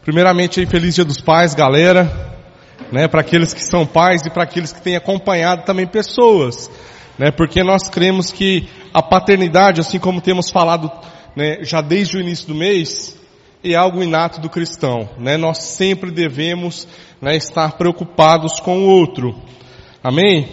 Primeiramente, 0.00 0.58
aí, 0.58 0.66
feliz 0.66 0.94
Dia 0.94 1.04
dos 1.04 1.20
Pais, 1.20 1.54
galera, 1.54 2.10
né, 2.90 3.06
para 3.06 3.20
aqueles 3.20 3.52
que 3.52 3.62
são 3.62 3.86
pais 3.86 4.26
e 4.26 4.30
para 4.30 4.42
aqueles 4.42 4.72
que 4.72 4.82
têm 4.82 4.96
acompanhado 4.96 5.64
também 5.64 5.86
pessoas, 5.86 6.70
né, 7.18 7.30
porque 7.30 7.62
nós 7.62 7.88
cremos 7.88 8.32
que 8.32 8.68
a 8.92 9.02
paternidade, 9.02 9.80
assim 9.80 9.98
como 9.98 10.20
temos 10.20 10.50
falado, 10.50 10.90
né, 11.36 11.58
já 11.62 11.80
desde 11.80 12.16
o 12.16 12.20
início 12.20 12.48
do 12.48 12.54
mês, 12.54 13.16
é 13.62 13.74
algo 13.74 14.02
inato 14.02 14.40
do 14.40 14.50
cristão, 14.50 15.08
né, 15.18 15.36
nós 15.36 15.58
sempre 15.58 16.10
devemos, 16.10 16.88
né, 17.20 17.36
estar 17.36 17.72
preocupados 17.72 18.58
com 18.58 18.78
o 18.78 18.88
outro. 18.88 19.34
Amém? 20.02 20.48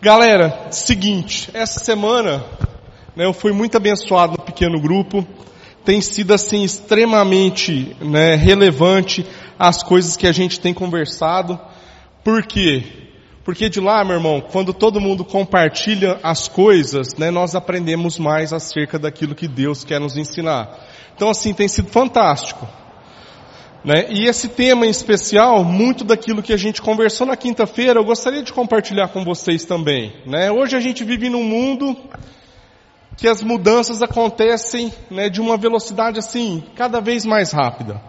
Galera, 0.00 0.68
seguinte, 0.70 1.50
essa 1.52 1.80
semana, 1.80 2.42
né, 3.14 3.26
eu 3.26 3.32
fui 3.34 3.52
muito 3.52 3.76
abençoado 3.76 4.32
no 4.38 4.44
pequeno 4.44 4.80
grupo, 4.80 5.26
tem 5.88 6.02
sido 6.02 6.34
assim 6.34 6.64
extremamente 6.64 7.96
né, 7.98 8.34
relevante 8.34 9.24
as 9.58 9.82
coisas 9.82 10.18
que 10.18 10.26
a 10.26 10.32
gente 10.32 10.60
tem 10.60 10.74
conversado. 10.74 11.58
Por 12.22 12.44
quê? 12.44 12.84
Porque 13.42 13.70
de 13.70 13.80
lá, 13.80 14.04
meu 14.04 14.16
irmão, 14.16 14.38
quando 14.38 14.74
todo 14.74 15.00
mundo 15.00 15.24
compartilha 15.24 16.20
as 16.22 16.46
coisas, 16.46 17.16
né, 17.16 17.30
nós 17.30 17.54
aprendemos 17.54 18.18
mais 18.18 18.52
acerca 18.52 18.98
daquilo 18.98 19.34
que 19.34 19.48
Deus 19.48 19.82
quer 19.82 19.98
nos 19.98 20.18
ensinar. 20.18 20.78
Então 21.16 21.30
assim, 21.30 21.54
tem 21.54 21.68
sido 21.68 21.88
fantástico. 21.88 22.68
Né? 23.82 24.08
E 24.10 24.26
esse 24.26 24.48
tema 24.48 24.84
em 24.84 24.90
especial, 24.90 25.64
muito 25.64 26.04
daquilo 26.04 26.42
que 26.42 26.52
a 26.52 26.58
gente 26.58 26.82
conversou 26.82 27.26
na 27.26 27.34
quinta-feira, 27.34 27.98
eu 27.98 28.04
gostaria 28.04 28.42
de 28.42 28.52
compartilhar 28.52 29.08
com 29.08 29.24
vocês 29.24 29.64
também. 29.64 30.12
Né? 30.26 30.52
Hoje 30.52 30.76
a 30.76 30.80
gente 30.80 31.02
vive 31.02 31.30
num 31.30 31.44
mundo 31.44 31.96
que 33.18 33.26
as 33.26 33.42
mudanças 33.42 34.00
acontecem 34.00 34.92
né, 35.10 35.28
de 35.28 35.40
uma 35.40 35.56
velocidade 35.56 36.20
assim, 36.20 36.62
cada 36.76 37.00
vez 37.00 37.26
mais 37.26 37.50
rápida. 37.50 38.00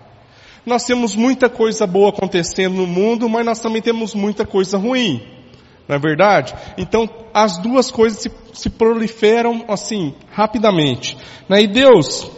Nós 0.63 0.85
temos 0.85 1.15
muita 1.15 1.49
coisa 1.49 1.87
boa 1.87 2.09
acontecendo 2.09 2.75
no 2.75 2.85
mundo, 2.85 3.27
mas 3.27 3.43
nós 3.43 3.59
também 3.59 3.81
temos 3.81 4.13
muita 4.13 4.45
coisa 4.45 4.77
ruim. 4.77 5.19
Não 5.87 5.95
é 5.95 5.99
verdade? 5.99 6.53
Então, 6.77 7.09
as 7.33 7.57
duas 7.57 7.89
coisas 7.89 8.19
se, 8.19 8.31
se 8.53 8.69
proliferam 8.69 9.65
assim, 9.67 10.13
rapidamente. 10.31 11.17
Né? 11.49 11.63
E 11.63 11.67
Deus, 11.67 12.29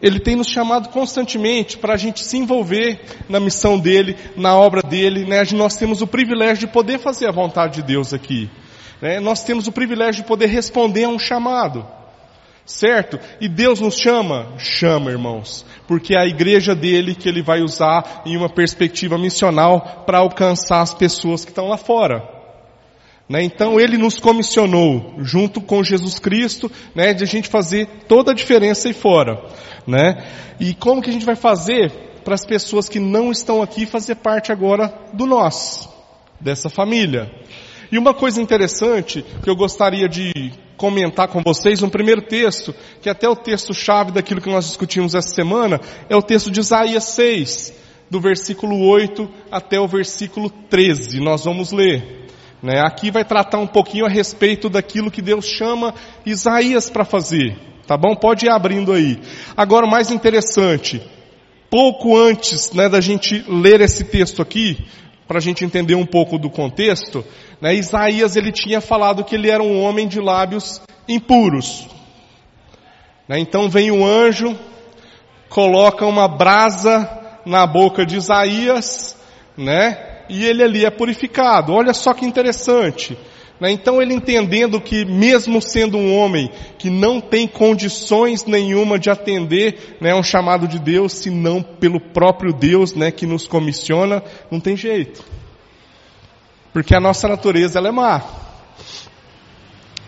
Ele 0.00 0.20
tem 0.20 0.36
nos 0.36 0.46
chamado 0.46 0.90
constantemente 0.90 1.76
para 1.76 1.94
a 1.94 1.96
gente 1.96 2.22
se 2.22 2.38
envolver 2.38 3.00
na 3.28 3.40
missão 3.40 3.76
dEle, 3.76 4.16
na 4.36 4.56
obra 4.56 4.82
dEle. 4.82 5.24
Né? 5.24 5.42
Nós 5.54 5.76
temos 5.76 6.00
o 6.00 6.06
privilégio 6.06 6.68
de 6.68 6.72
poder 6.72 7.00
fazer 7.00 7.26
a 7.26 7.32
vontade 7.32 7.80
de 7.80 7.82
Deus 7.82 8.14
aqui. 8.14 8.48
Né? 9.02 9.18
Nós 9.18 9.42
temos 9.42 9.66
o 9.66 9.72
privilégio 9.72 10.22
de 10.22 10.28
poder 10.28 10.46
responder 10.46 11.02
a 11.02 11.08
um 11.08 11.18
chamado. 11.18 11.84
Certo? 12.66 13.20
E 13.40 13.48
Deus 13.48 13.80
nos 13.80 13.96
chama? 13.96 14.54
Chama, 14.56 15.10
irmãos. 15.10 15.66
Porque 15.86 16.14
é 16.14 16.20
a 16.20 16.26
igreja 16.26 16.74
dele 16.74 17.14
que 17.14 17.28
ele 17.28 17.42
vai 17.42 17.60
usar 17.60 18.22
em 18.24 18.36
uma 18.36 18.48
perspectiva 18.48 19.18
missional 19.18 20.04
para 20.06 20.18
alcançar 20.18 20.80
as 20.80 20.94
pessoas 20.94 21.44
que 21.44 21.50
estão 21.50 21.68
lá 21.68 21.76
fora. 21.76 22.34
Né? 23.28 23.42
Então 23.42 23.78
ele 23.78 23.98
nos 23.98 24.18
comissionou, 24.18 25.14
junto 25.18 25.60
com 25.60 25.82
Jesus 25.82 26.18
Cristo, 26.18 26.70
né, 26.94 27.12
de 27.12 27.24
a 27.24 27.26
gente 27.26 27.48
fazer 27.48 27.86
toda 28.08 28.32
a 28.32 28.34
diferença 28.34 28.88
aí 28.88 28.94
fora. 28.94 29.42
Né? 29.86 30.26
E 30.58 30.74
como 30.74 31.02
que 31.02 31.10
a 31.10 31.12
gente 31.12 31.26
vai 31.26 31.36
fazer 31.36 31.90
para 32.24 32.34
as 32.34 32.46
pessoas 32.46 32.88
que 32.88 32.98
não 32.98 33.30
estão 33.30 33.60
aqui 33.60 33.84
fazer 33.84 34.16
parte 34.16 34.52
agora 34.52 34.92
do 35.12 35.26
nós, 35.26 35.88
dessa 36.40 36.70
família? 36.70 37.30
E 37.92 37.98
uma 37.98 38.14
coisa 38.14 38.40
interessante 38.40 39.24
que 39.42 39.48
eu 39.48 39.56
gostaria 39.56 40.08
de 40.08 40.52
comentar 40.76 41.28
com 41.28 41.42
vocês 41.42 41.82
um 41.82 41.88
primeiro 41.88 42.22
texto, 42.22 42.74
que 43.00 43.08
até 43.08 43.28
o 43.28 43.36
texto-chave 43.36 44.12
daquilo 44.12 44.40
que 44.40 44.50
nós 44.50 44.66
discutimos 44.66 45.14
essa 45.14 45.34
semana, 45.34 45.80
é 46.08 46.16
o 46.16 46.22
texto 46.22 46.50
de 46.50 46.60
Isaías 46.60 47.04
6, 47.04 47.74
do 48.10 48.20
versículo 48.20 48.86
8 48.86 49.28
até 49.50 49.78
o 49.78 49.88
versículo 49.88 50.50
13. 50.50 51.20
Nós 51.20 51.44
vamos 51.44 51.72
ler. 51.72 52.26
Né? 52.62 52.80
Aqui 52.80 53.10
vai 53.10 53.24
tratar 53.24 53.58
um 53.58 53.66
pouquinho 53.66 54.06
a 54.06 54.08
respeito 54.08 54.68
daquilo 54.68 55.10
que 55.10 55.20
Deus 55.20 55.46
chama 55.46 55.94
Isaías 56.24 56.88
para 56.88 57.04
fazer. 57.04 57.56
Tá 57.86 57.96
bom? 57.96 58.14
Pode 58.14 58.46
ir 58.46 58.48
abrindo 58.48 58.92
aí. 58.92 59.20
Agora, 59.54 59.84
o 59.84 59.90
mais 59.90 60.10
interessante, 60.10 61.02
pouco 61.68 62.16
antes 62.16 62.72
né, 62.72 62.88
da 62.88 63.00
gente 63.00 63.44
ler 63.46 63.82
esse 63.82 64.04
texto 64.04 64.40
aqui, 64.40 64.78
para 65.26 65.38
a 65.38 65.40
gente 65.40 65.64
entender 65.64 65.94
um 65.94 66.06
pouco 66.06 66.38
do 66.38 66.50
contexto, 66.50 67.24
né, 67.64 67.74
Isaías 67.74 68.36
ele 68.36 68.52
tinha 68.52 68.78
falado 68.78 69.24
que 69.24 69.34
ele 69.34 69.48
era 69.48 69.62
um 69.62 69.80
homem 69.80 70.06
de 70.06 70.20
lábios 70.20 70.82
impuros. 71.08 71.88
Né, 73.26 73.38
então 73.38 73.70
vem 73.70 73.90
o 73.90 74.04
anjo, 74.04 74.54
coloca 75.48 76.04
uma 76.04 76.28
brasa 76.28 77.08
na 77.46 77.66
boca 77.66 78.04
de 78.04 78.18
Isaías, 78.18 79.16
né, 79.56 80.24
e 80.28 80.44
ele 80.44 80.62
ali 80.62 80.84
é 80.84 80.90
purificado. 80.90 81.72
Olha 81.72 81.94
só 81.94 82.12
que 82.12 82.26
interessante. 82.26 83.16
Né? 83.58 83.70
Então 83.70 84.02
ele 84.02 84.12
entendendo 84.12 84.78
que 84.78 85.06
mesmo 85.06 85.62
sendo 85.62 85.96
um 85.96 86.14
homem 86.18 86.50
que 86.76 86.90
não 86.90 87.18
tem 87.18 87.48
condições 87.48 88.44
nenhuma 88.44 88.98
de 88.98 89.08
atender 89.08 89.96
né, 90.02 90.14
um 90.14 90.22
chamado 90.22 90.68
de 90.68 90.78
Deus, 90.78 91.14
senão 91.14 91.62
pelo 91.62 91.98
próprio 91.98 92.52
Deus 92.52 92.94
né, 92.94 93.10
que 93.10 93.24
nos 93.24 93.46
comissiona, 93.46 94.22
não 94.50 94.60
tem 94.60 94.76
jeito. 94.76 95.24
Porque 96.74 96.92
a 96.92 97.00
nossa 97.00 97.28
natureza 97.28 97.78
ela 97.78 97.88
é 97.88 97.92
má. 97.92 98.20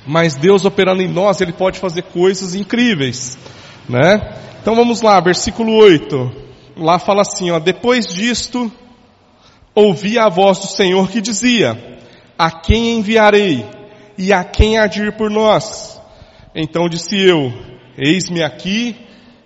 Mas 0.05 0.35
Deus 0.35 0.65
operando 0.65 1.01
em 1.01 1.09
nós, 1.09 1.41
Ele 1.41 1.53
pode 1.53 1.79
fazer 1.79 2.03
coisas 2.03 2.57
incríveis. 2.57 3.39
Né? 3.89 4.37
Então 4.61 4.75
vamos 4.75 5.01
lá, 5.01 5.21
versículo 5.21 5.73
8. 5.77 6.45
Lá 6.77 6.99
fala 6.99 7.23
assim, 7.23 7.53
ó, 7.53 7.61
depois 7.61 8.07
disto, 8.07 8.71
ouvi 9.73 10.19
a 10.19 10.29
voz 10.29 10.59
do 10.59 10.67
Senhor 10.67 11.09
que 11.09 11.21
dizia, 11.21 12.01
a 12.37 12.51
quem 12.51 12.99
enviarei? 12.99 13.65
E 14.19 14.33
a 14.33 14.43
quem 14.43 14.77
há 14.77 14.89
de 14.89 15.05
ir 15.05 15.17
por 15.17 15.31
nós? 15.31 16.01
Então 16.53 16.89
disse 16.89 17.17
eu, 17.17 17.53
eis-me 17.97 18.43
aqui, 18.43 18.97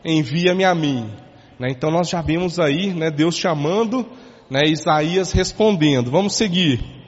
envia-me 0.03 0.65
a 0.65 0.75
mim. 0.75 1.11
Né? 1.59 1.69
Então 1.71 1.91
nós 1.91 2.09
já 2.09 2.23
vimos 2.23 2.59
aí, 2.59 2.95
né, 2.95 3.11
Deus 3.11 3.37
chamando, 3.37 4.09
né, 4.49 4.63
Isaías 4.65 5.33
respondendo. 5.33 6.11
Vamos 6.11 6.35
seguir. 6.35 7.00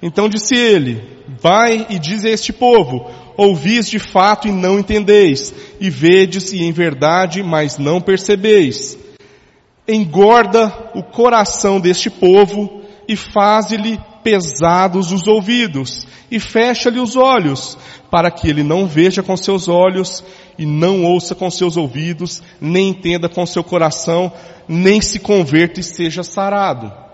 Então 0.00 0.28
disse 0.28 0.54
ele, 0.54 1.02
vai 1.40 1.86
e 1.90 1.98
diz 1.98 2.24
a 2.24 2.30
este 2.30 2.52
povo, 2.52 3.10
ouvis 3.36 3.88
de 3.88 3.98
fato 3.98 4.48
e 4.48 4.52
não 4.52 4.78
entendeis, 4.78 5.52
e 5.80 5.90
vedes 5.90 6.52
e 6.52 6.62
em 6.62 6.72
verdade, 6.72 7.42
mas 7.42 7.78
não 7.78 8.00
percebeis. 8.00 8.96
Engorda 9.86 10.90
o 10.94 11.02
coração 11.02 11.80
deste 11.80 12.10
povo 12.10 12.82
e 13.08 13.16
faze-lhe 13.16 13.98
pesados 14.22 15.10
os 15.10 15.26
ouvidos 15.26 16.06
e 16.30 16.38
fecha-lhe 16.38 17.00
os 17.00 17.16
olhos, 17.16 17.78
para 18.10 18.30
que 18.30 18.48
ele 18.48 18.62
não 18.62 18.86
veja 18.86 19.22
com 19.22 19.36
seus 19.36 19.68
olhos 19.68 20.22
e 20.58 20.66
não 20.66 21.04
ouça 21.04 21.34
com 21.34 21.50
seus 21.50 21.76
ouvidos, 21.76 22.42
nem 22.60 22.90
entenda 22.90 23.28
com 23.28 23.46
seu 23.46 23.64
coração, 23.64 24.30
nem 24.68 25.00
se 25.00 25.18
converta 25.18 25.80
e 25.80 25.82
seja 25.82 26.22
sarado. 26.22 27.07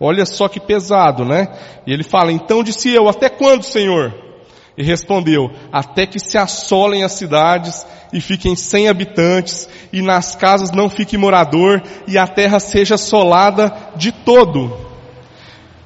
Olha 0.00 0.24
só 0.24 0.48
que 0.48 0.58
pesado, 0.58 1.24
né? 1.24 1.48
E 1.86 1.92
ele 1.92 2.02
fala, 2.02 2.32
então 2.32 2.62
disse 2.62 2.88
eu, 2.90 3.08
até 3.08 3.28
quando, 3.28 3.62
Senhor? 3.62 4.14
E 4.76 4.82
respondeu, 4.82 5.50
até 5.70 6.06
que 6.06 6.18
se 6.18 6.38
assolem 6.38 7.04
as 7.04 7.12
cidades 7.12 7.86
e 8.12 8.20
fiquem 8.20 8.56
sem 8.56 8.88
habitantes, 8.88 9.68
e 9.92 10.00
nas 10.00 10.34
casas 10.34 10.70
não 10.70 10.88
fique 10.88 11.18
morador, 11.18 11.82
e 12.08 12.16
a 12.16 12.26
terra 12.26 12.58
seja 12.58 12.94
assolada 12.94 13.72
de 13.94 14.10
todo 14.10 14.90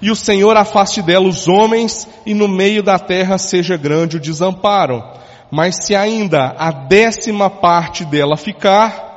e 0.05 0.11
o 0.11 0.15
Senhor 0.15 0.55
afaste 0.55 1.01
dela 1.01 1.27
os 1.27 1.49
homens, 1.49 2.07
e 2.27 2.35
no 2.35 2.47
meio 2.47 2.83
da 2.83 2.99
terra 2.99 3.39
seja 3.39 3.75
grande 3.75 4.19
o 4.19 4.21
desamparo. 4.21 5.03
Mas 5.51 5.77
se 5.81 5.97
ainda 5.97 6.55
a 6.59 6.71
décima 6.71 7.49
parte 7.49 8.05
dela 8.05 8.37
ficar, 8.37 9.14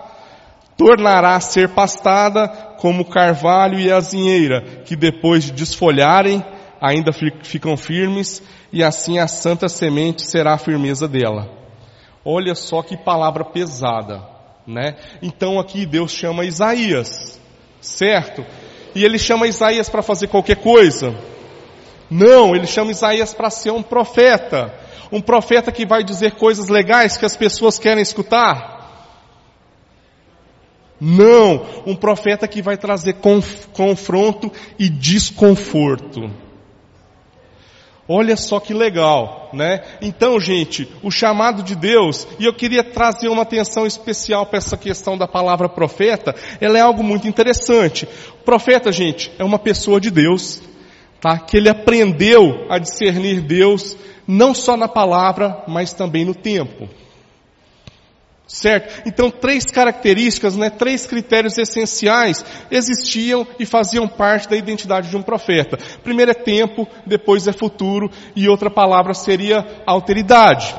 tornará 0.78 1.36
a 1.36 1.40
ser 1.40 1.70
pastada 1.70 2.48
como 2.78 3.02
o 3.02 3.10
carvalho 3.10 3.80
e 3.80 3.92
a 3.92 3.98
azinheira, 3.98 4.62
que 4.86 4.96
depois 4.96 5.46
de 5.46 5.52
desfolharem, 5.52 6.46
ainda 6.80 7.12
ficam 7.12 7.76
firmes, 7.76 8.42
e 8.72 8.84
assim 8.84 9.18
a 9.18 9.28
santa 9.28 9.68
semente 9.68 10.22
será 10.22 10.54
a 10.54 10.58
firmeza 10.58 11.08
dela. 11.08 11.50
Olha 12.24 12.54
só 12.54 12.84
que 12.84 12.96
palavra 12.96 13.44
pesada, 13.44 14.22
né? 14.66 14.96
Então 15.22 15.60
aqui 15.60 15.86
Deus 15.86 16.12
chama 16.12 16.46
Isaías, 16.46 17.42
certo? 17.82 18.46
e 18.98 19.06
ele 19.06 19.20
chama 19.20 19.48
Isaías 19.48 19.88
para 19.90 20.02
fazer 20.02 20.28
qualquer 20.28 20.58
coisa. 20.58 21.16
Não, 22.10 22.56
ele 22.56 22.66
chama 22.66 22.90
Isaías 22.90 23.32
para 23.32 23.52
ser 23.52 23.70
um 23.70 23.84
profeta. 23.84 24.74
Um 25.12 25.22
profeta 25.22 25.72
que 25.72 25.86
vai 25.86 26.04
dizer 26.04 26.32
coisas 26.32 26.68
legais 26.68 27.16
que 27.16 27.24
as 27.26 27.38
pessoas 27.38 27.78
querem 27.78 28.02
escutar. 28.02 28.77
Não, 31.00 31.66
um 31.86 31.96
profeta 31.96 32.48
que 32.48 32.62
vai 32.62 32.78
trazer 32.78 33.14
conf 33.14 33.68
confronto 33.68 34.52
e 34.80 34.90
desconforto. 34.90 36.30
Olha 38.10 38.38
só 38.38 38.60
que 38.60 38.74
legal, 38.74 39.50
né? 39.52 39.82
Então, 40.02 40.40
gente, 40.40 40.90
o 41.04 41.12
chamado 41.12 41.62
de 41.62 41.76
Deus, 41.76 42.26
e 42.40 42.46
eu 42.46 42.54
queria 42.54 42.82
trazer 42.82 43.28
uma 43.28 43.42
atenção 43.42 43.86
especial 43.86 44.46
para 44.46 44.60
essa 44.60 44.78
questão 44.78 45.18
da 45.18 45.28
palavra 45.28 45.68
profeta, 45.68 46.34
ela 46.62 46.78
é 46.78 46.82
algo 46.82 47.04
muito 47.04 47.28
interessante. 47.28 48.08
O 48.40 48.44
profeta, 48.46 48.94
gente, 48.94 49.30
é 49.38 49.44
uma 49.44 49.60
pessoa 49.60 50.00
de 50.00 50.10
Deus, 50.10 50.62
tá? 51.20 51.38
Que 51.38 51.58
ele 51.58 51.68
aprendeu 51.68 52.66
a 52.70 52.80
discernir 52.80 53.42
Deus, 53.42 53.98
não 54.26 54.56
só 54.56 54.78
na 54.78 54.88
palavra, 54.88 55.64
mas 55.68 55.92
também 55.92 56.24
no 56.24 56.34
tempo. 56.34 56.88
Certo? 58.48 59.04
Então, 59.06 59.30
três 59.30 59.66
características, 59.66 60.56
né, 60.56 60.70
três 60.70 61.06
critérios 61.06 61.58
essenciais 61.58 62.46
existiam 62.72 63.46
e 63.60 63.66
faziam 63.66 64.08
parte 64.08 64.48
da 64.48 64.56
identidade 64.56 65.10
de 65.10 65.18
um 65.18 65.22
profeta. 65.22 65.78
Primeiro 66.02 66.32
é 66.32 66.34
tempo, 66.34 66.88
depois 67.06 67.46
é 67.46 67.52
futuro, 67.52 68.10
e 68.36 68.48
outra 68.48 68.70
palavra 68.70 69.14
seria 69.14 69.84
alteridade. 69.86 70.74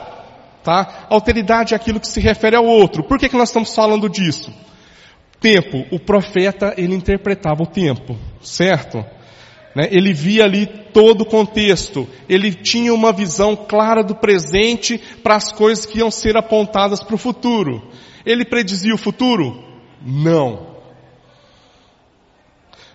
Tá? 0.62 1.06
Alteridade 1.11 1.75
é 1.75 1.76
aquilo 1.76 2.00
que 2.00 2.09
se 2.09 2.20
refere 2.20 2.56
ao 2.56 2.65
outro. 2.65 3.03
Por 3.03 3.19
que, 3.19 3.29
que 3.29 3.37
nós 3.37 3.50
estamos 3.50 3.75
falando 3.75 4.09
disso? 4.09 4.50
Tempo. 5.38 5.85
O 5.91 6.00
profeta, 6.00 6.73
ele 6.76 6.94
interpretava 6.94 7.62
o 7.62 7.67
tempo. 7.67 8.17
Certo? 8.41 9.05
Né? 9.78 9.86
Ele 9.92 10.12
via 10.12 10.42
ali 10.42 10.66
todo 10.92 11.20
o 11.20 11.25
contexto. 11.25 12.08
Ele 12.28 12.52
tinha 12.52 12.92
uma 12.92 13.12
visão 13.12 13.54
clara 13.54 14.02
do 14.02 14.12
presente 14.12 15.00
para 15.22 15.36
as 15.36 15.52
coisas 15.52 15.86
que 15.86 15.98
iam 15.98 16.10
ser 16.10 16.36
apontadas 16.36 16.98
para 16.98 17.14
o 17.14 17.19
futuro. 17.19 17.88
Ele 18.26 18.44
predizia 18.44 18.92
o 18.92 18.98
futuro? 18.98 19.62
Não. 20.04 20.66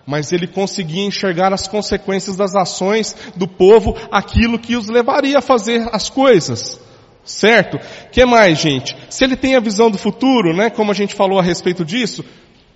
Mas 0.06 0.30
ele 0.30 0.46
conseguia 0.46 1.06
enxergar 1.06 1.54
as 1.54 1.66
consequências 1.66 2.36
das 2.36 2.54
ações 2.54 3.16
do 3.34 3.48
povo, 3.48 3.96
aquilo 4.10 4.58
que 4.58 4.76
os 4.76 4.86
levaria 4.86 5.38
a 5.38 5.40
fazer 5.40 5.88
as 5.90 6.10
coisas. 6.10 6.78
Certo? 7.24 7.78
Que 8.12 8.26
mais, 8.26 8.58
gente? 8.58 8.94
Se 9.08 9.24
ele 9.24 9.36
tem 9.36 9.56
a 9.56 9.60
visão 9.60 9.90
do 9.90 9.96
futuro, 9.96 10.54
né, 10.54 10.68
como 10.68 10.90
a 10.90 10.94
gente 10.94 11.14
falou 11.14 11.38
a 11.38 11.42
respeito 11.42 11.82
disso, 11.82 12.22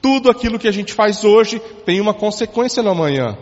tudo 0.01 0.31
aquilo 0.31 0.59
que 0.59 0.67
a 0.67 0.73
gente 0.73 0.95
faz 0.95 1.25
hoje 1.25 1.61
tem 1.85 2.01
uma 2.01 2.15
consequência 2.15 2.83
no 2.83 2.89
amanhã. 2.89 3.37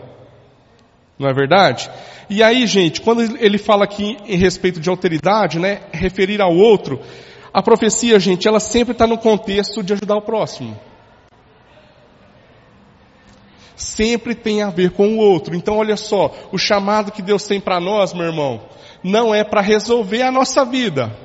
Não 1.17 1.27
é 1.27 1.33
verdade? 1.33 1.89
E 2.29 2.43
aí, 2.43 2.67
gente, 2.67 3.01
quando 3.01 3.21
ele 3.37 3.57
fala 3.57 3.85
aqui 3.85 4.17
em 4.25 4.37
respeito 4.37 4.79
de 4.79 4.89
alteridade, 4.89 5.57
né, 5.57 5.81
referir 5.91 6.41
ao 6.41 6.55
outro, 6.55 6.99
a 7.53 7.61
profecia, 7.63 8.19
gente, 8.19 8.47
ela 8.47 8.59
sempre 8.59 8.91
está 8.91 9.07
no 9.07 9.17
contexto 9.17 9.81
de 9.81 9.93
ajudar 9.93 10.17
o 10.17 10.21
próximo. 10.21 10.79
Sempre 13.75 14.35
tem 14.35 14.61
a 14.61 14.69
ver 14.69 14.91
com 14.91 15.07
o 15.07 15.17
outro. 15.17 15.55
Então, 15.55 15.77
olha 15.77 15.97
só, 15.97 16.33
o 16.51 16.57
chamado 16.57 17.11
que 17.11 17.21
Deus 17.21 17.45
tem 17.45 17.59
para 17.59 17.79
nós, 17.79 18.13
meu 18.13 18.25
irmão, 18.25 18.61
não 19.03 19.33
é 19.33 19.43
para 19.43 19.61
resolver 19.61 20.21
a 20.21 20.31
nossa 20.31 20.65
vida. 20.65 21.15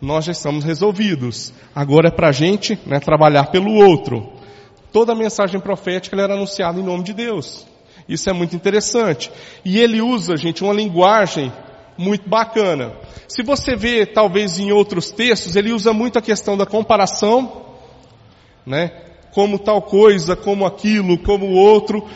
Nós 0.00 0.24
já 0.24 0.32
estamos 0.32 0.64
resolvidos. 0.64 1.52
Agora 1.74 2.08
é 2.08 2.10
para 2.10 2.28
a 2.28 2.32
gente 2.32 2.78
né, 2.86 2.98
trabalhar 2.98 3.50
pelo 3.50 3.72
outro. 3.72 4.32
Toda 4.92 5.12
a 5.12 5.16
mensagem 5.16 5.60
profética 5.60 6.20
era 6.20 6.34
anunciada 6.34 6.80
em 6.80 6.84
nome 6.84 7.04
de 7.04 7.12
Deus. 7.12 7.66
Isso 8.08 8.30
é 8.30 8.32
muito 8.32 8.54
interessante. 8.54 9.30
E 9.64 9.78
ele 9.78 10.00
usa, 10.00 10.36
gente, 10.36 10.62
uma 10.62 10.72
linguagem 10.72 11.52
muito 11.98 12.28
bacana. 12.28 12.92
Se 13.26 13.42
você 13.42 13.74
vê, 13.74 14.06
talvez 14.06 14.58
em 14.58 14.70
outros 14.70 15.10
textos, 15.10 15.56
ele 15.56 15.72
usa 15.72 15.92
muito 15.92 16.18
a 16.18 16.22
questão 16.22 16.56
da 16.56 16.66
comparação, 16.66 17.64
né? 18.64 18.92
Como 19.32 19.58
tal 19.58 19.82
coisa, 19.82 20.36
como 20.36 20.64
aquilo, 20.64 21.18
como 21.18 21.46
outro. 21.46 22.06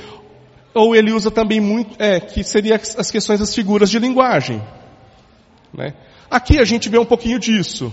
Ou 0.73 0.95
ele 0.95 1.13
usa 1.13 1.31
também 1.31 1.61
muito, 1.61 1.97
é, 1.99 2.21
que 2.21 2.45
seria 2.45 2.77
as 2.77 3.11
questões 3.11 3.41
das 3.41 3.55
figuras 3.55 3.91
de 3.91 3.99
linguagem. 3.99 4.63
Né? 5.73 5.95
Aqui 6.31 6.59
a 6.59 6.65
gente 6.65 6.89
vê 6.89 6.99
um 6.99 7.05
pouquinho 7.05 7.39
disso. 7.39 7.93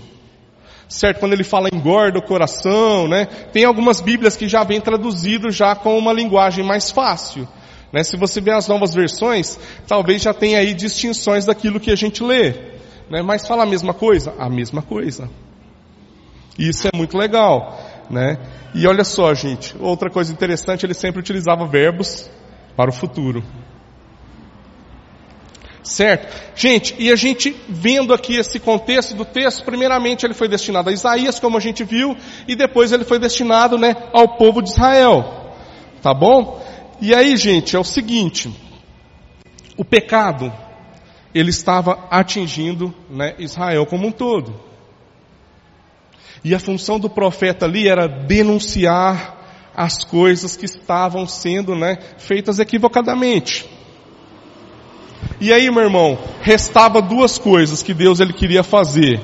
Certo? 0.87 1.19
Quando 1.19 1.33
ele 1.33 1.43
fala 1.43 1.69
engorda 1.73 2.19
o 2.19 2.21
coração, 2.21 3.09
né? 3.09 3.25
Tem 3.25 3.65
algumas 3.65 3.99
bíblias 3.99 4.37
que 4.37 4.47
já 4.47 4.63
vem 4.63 4.79
traduzido 4.79 5.51
já 5.51 5.75
com 5.75 5.97
uma 5.97 6.13
linguagem 6.13 6.63
mais 6.63 6.91
fácil. 6.91 7.45
Né? 7.91 8.03
Se 8.03 8.17
você 8.17 8.41
ver 8.41 8.53
as 8.53 8.67
novas 8.67 8.93
versões, 8.93 9.57
talvez 9.87 10.21
já 10.21 10.33
tenha 10.33 10.59
aí 10.59 10.73
distinções 10.73 11.45
daquilo 11.45 11.79
que 11.79 11.91
a 11.91 11.95
gente 11.95 12.23
lê. 12.23 12.51
Né? 13.09 13.21
Mas 13.21 13.47
fala 13.47 13.63
a 13.63 13.65
mesma 13.65 13.93
coisa? 13.93 14.33
A 14.37 14.49
mesma 14.49 14.81
coisa. 14.81 15.29
Isso 16.57 16.87
é 16.87 16.95
muito 16.95 17.17
legal. 17.17 17.79
Né? 18.09 18.37
E 18.73 18.87
olha 18.87 19.03
só, 19.03 19.33
gente, 19.33 19.75
outra 19.79 20.09
coisa 20.09 20.31
interessante, 20.31 20.85
ele 20.85 20.93
sempre 20.93 21.19
utilizava 21.19 21.65
verbos 21.65 22.29
para 22.75 22.89
o 22.89 22.93
futuro. 22.93 23.43
Certo? 25.81 26.27
Gente, 26.53 26.93
e 26.99 27.09
a 27.09 27.15
gente 27.15 27.55
vendo 27.69 28.13
aqui 28.13 28.35
esse 28.35 28.59
contexto 28.59 29.15
do 29.15 29.23
texto, 29.23 29.63
primeiramente 29.63 30.25
ele 30.25 30.33
foi 30.33 30.49
destinado 30.49 30.89
a 30.89 30.93
Isaías, 30.93 31.39
como 31.39 31.55
a 31.55 31.61
gente 31.61 31.83
viu, 31.85 32.15
e 32.45 32.55
depois 32.55 32.91
ele 32.91 33.05
foi 33.05 33.19
destinado, 33.19 33.77
né, 33.77 33.95
ao 34.11 34.37
povo 34.37 34.61
de 34.61 34.69
Israel. 34.69 35.53
Tá 36.01 36.13
bom? 36.13 36.61
E 36.99 37.13
aí, 37.13 37.37
gente, 37.37 37.75
é 37.75 37.79
o 37.79 37.83
seguinte, 37.83 38.51
o 39.77 39.85
pecado, 39.85 40.51
ele 41.33 41.51
estava 41.51 42.07
atingindo 42.09 42.93
né, 43.09 43.35
Israel 43.37 43.85
como 43.85 44.07
um 44.07 44.11
todo. 44.11 44.59
E 46.43 46.55
a 46.55 46.59
função 46.59 46.99
do 46.99 47.09
profeta 47.09 47.65
ali 47.65 47.87
era 47.87 48.07
denunciar 48.07 49.35
as 49.75 50.03
coisas 50.03 50.57
que 50.57 50.65
estavam 50.65 51.27
sendo 51.27 51.75
né, 51.75 51.99
feitas 52.17 52.57
equivocadamente. 52.57 53.69
E 55.39 55.53
aí, 55.53 55.69
meu 55.69 55.83
irmão, 55.83 56.17
restava 56.41 57.01
duas 57.01 57.37
coisas 57.37 57.83
que 57.83 57.93
Deus 57.93 58.19
ele 58.19 58.33
queria 58.33 58.63
fazer, 58.63 59.21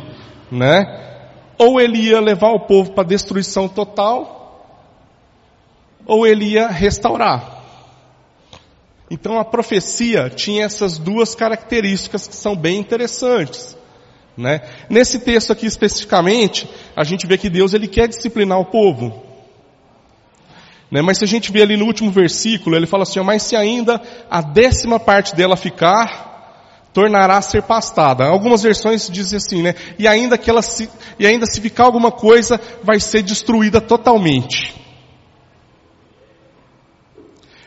né? 0.51 0.83
Ou 1.57 1.81
ele 1.81 1.97
ia 1.97 2.19
levar 2.19 2.51
o 2.51 2.61
povo 2.61 2.91
para 2.91 3.03
destruição 3.03 3.67
total, 3.67 4.83
ou 6.05 6.27
ele 6.27 6.45
ia 6.45 6.67
restaurar. 6.67 7.52
Então 9.13 9.37
a 9.37 9.45
profecia 9.45 10.27
tinha 10.27 10.65
essas 10.65 10.97
duas 10.97 11.35
características 11.35 12.27
que 12.27 12.35
são 12.35 12.55
bem 12.55 12.79
interessantes. 12.79 13.77
Né? 14.35 14.61
Nesse 14.89 15.19
texto 15.19 15.53
aqui 15.53 15.67
especificamente, 15.67 16.67
a 16.95 17.03
gente 17.03 17.27
vê 17.27 17.37
que 17.37 17.47
Deus 17.47 17.75
ele 17.75 17.87
quer 17.87 18.07
disciplinar 18.07 18.59
o 18.59 18.65
povo. 18.65 19.23
Né? 20.89 21.03
Mas 21.03 21.19
se 21.19 21.25
a 21.25 21.27
gente 21.27 21.51
vê 21.51 21.61
ali 21.61 21.77
no 21.77 21.85
último 21.85 22.09
versículo, 22.09 22.75
ele 22.75 22.87
fala 22.87 23.03
assim, 23.03 23.19
mas 23.19 23.43
se 23.43 23.55
ainda 23.55 24.01
a 24.31 24.41
décima 24.41 24.99
parte 24.99 25.35
dela 25.35 25.55
ficar, 25.55 26.89
tornará 26.91 27.37
a 27.37 27.41
ser 27.43 27.61
pastada. 27.61 28.25
Algumas 28.25 28.63
versões 28.63 29.07
dizem 29.07 29.37
assim, 29.37 29.61
né? 29.61 29.75
E 29.99 30.07
ainda 30.07 30.39
que 30.39 30.49
ela 30.49 30.63
se, 30.63 30.89
e 31.19 31.27
ainda 31.27 31.45
se 31.45 31.61
ficar 31.61 31.83
alguma 31.83 32.11
coisa, 32.11 32.59
vai 32.81 32.99
ser 32.99 33.21
destruída 33.21 33.79
totalmente. 33.79 34.82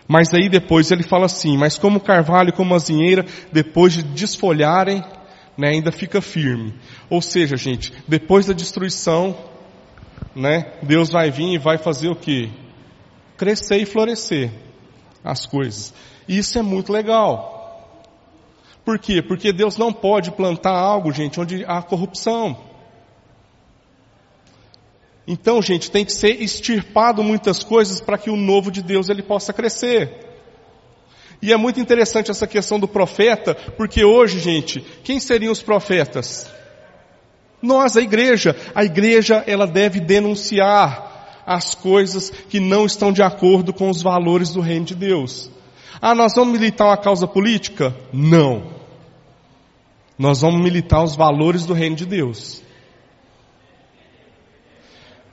Mas 0.09 0.33
aí 0.33 0.49
depois 0.49 0.91
ele 0.91 1.03
fala 1.03 1.27
assim, 1.27 1.57
mas 1.57 1.79
como 1.79 1.99
o 1.99 2.03
carvalho, 2.03 2.53
como 2.53 2.75
a 2.75 2.79
zinheira, 2.79 3.25
depois 3.53 3.93
de 3.93 4.03
desfolharem, 4.03 5.03
né, 5.57 5.71
ainda 5.71 5.91
fica 5.91 6.21
firme. 6.21 6.75
Ou 7.11 7.21
seja, 7.21 7.57
gente, 7.57 7.93
depois 8.07 8.47
da 8.47 8.53
destruição, 8.53 9.37
né, 10.35 10.73
Deus 10.83 11.11
vai 11.11 11.31
vir 11.31 11.55
e 11.55 11.59
vai 11.59 11.79
fazer 11.79 12.09
o 12.09 12.17
que? 12.17 12.51
Crescer 13.37 13.79
e 13.79 13.87
florescer 13.87 14.51
as 15.25 15.45
coisas. 15.45 15.93
E 16.29 16.39
isso 16.39 16.59
é 16.59 16.63
muito 16.63 16.93
legal. 16.93 17.57
Por 18.85 18.99
quê? 18.99 19.21
Porque 19.21 19.53
Deus 19.53 19.77
não 19.77 19.93
pode 19.93 20.31
plantar 20.31 20.79
algo, 20.79 21.13
gente, 21.13 21.41
onde 21.41 21.65
há 21.65 21.83
corrupção. 21.83 22.57
Então, 25.27 25.61
gente, 25.61 25.91
tem 25.91 26.05
que 26.05 26.13
ser 26.13 26.41
extirpado 26.41 27.23
muitas 27.23 27.63
coisas 27.63 28.01
para 28.01 28.17
que 28.17 28.31
o 28.31 28.37
novo 28.37 28.71
de 28.71 28.83
Deus 28.83 29.09
ele 29.09 29.23
possa 29.23 29.53
crescer. 29.53 30.25
E 31.43 31.53
é 31.53 31.57
muito 31.57 31.81
interessante 31.81 32.31
essa 32.31 32.47
questão 32.47 32.79
do 32.79 32.89
profeta, 32.89 33.55
porque 33.77 34.05
hoje, 34.05 34.39
gente, 34.39 34.81
quem 35.03 35.19
seriam 35.19 35.53
os 35.53 35.61
profetas? 35.61 36.51
Nós, 37.61 37.97
a 37.97 38.01
igreja. 38.01 38.55
A 38.75 38.85
igreja, 38.85 39.43
ela 39.47 39.67
deve 39.67 40.01
denunciar 40.01 41.43
as 41.45 41.75
coisas 41.75 42.31
que 42.31 42.61
não 42.61 42.87
estão 42.87 43.13
de 43.13 43.23
acordo 43.23 43.73
com 43.73 43.91
os 43.91 44.03
valores 44.03 44.51
do 44.51 44.61
reino 44.61 44.85
de 44.85 44.95
Deus. 44.95 45.51
Ah, 46.01 46.15
nós 46.15 46.35
vamos 46.35 46.53
militar 46.53 46.87
uma 46.87 46.97
causa 46.97 47.27
política? 47.27 47.95
Não. 48.13 48.75
Nós 50.19 50.41
vamos 50.41 50.61
militar 50.63 51.03
os 51.03 51.15
valores 51.15 51.65
do 51.67 51.75
reino 51.75 51.97
de 51.97 52.07
Deus. 52.07 52.63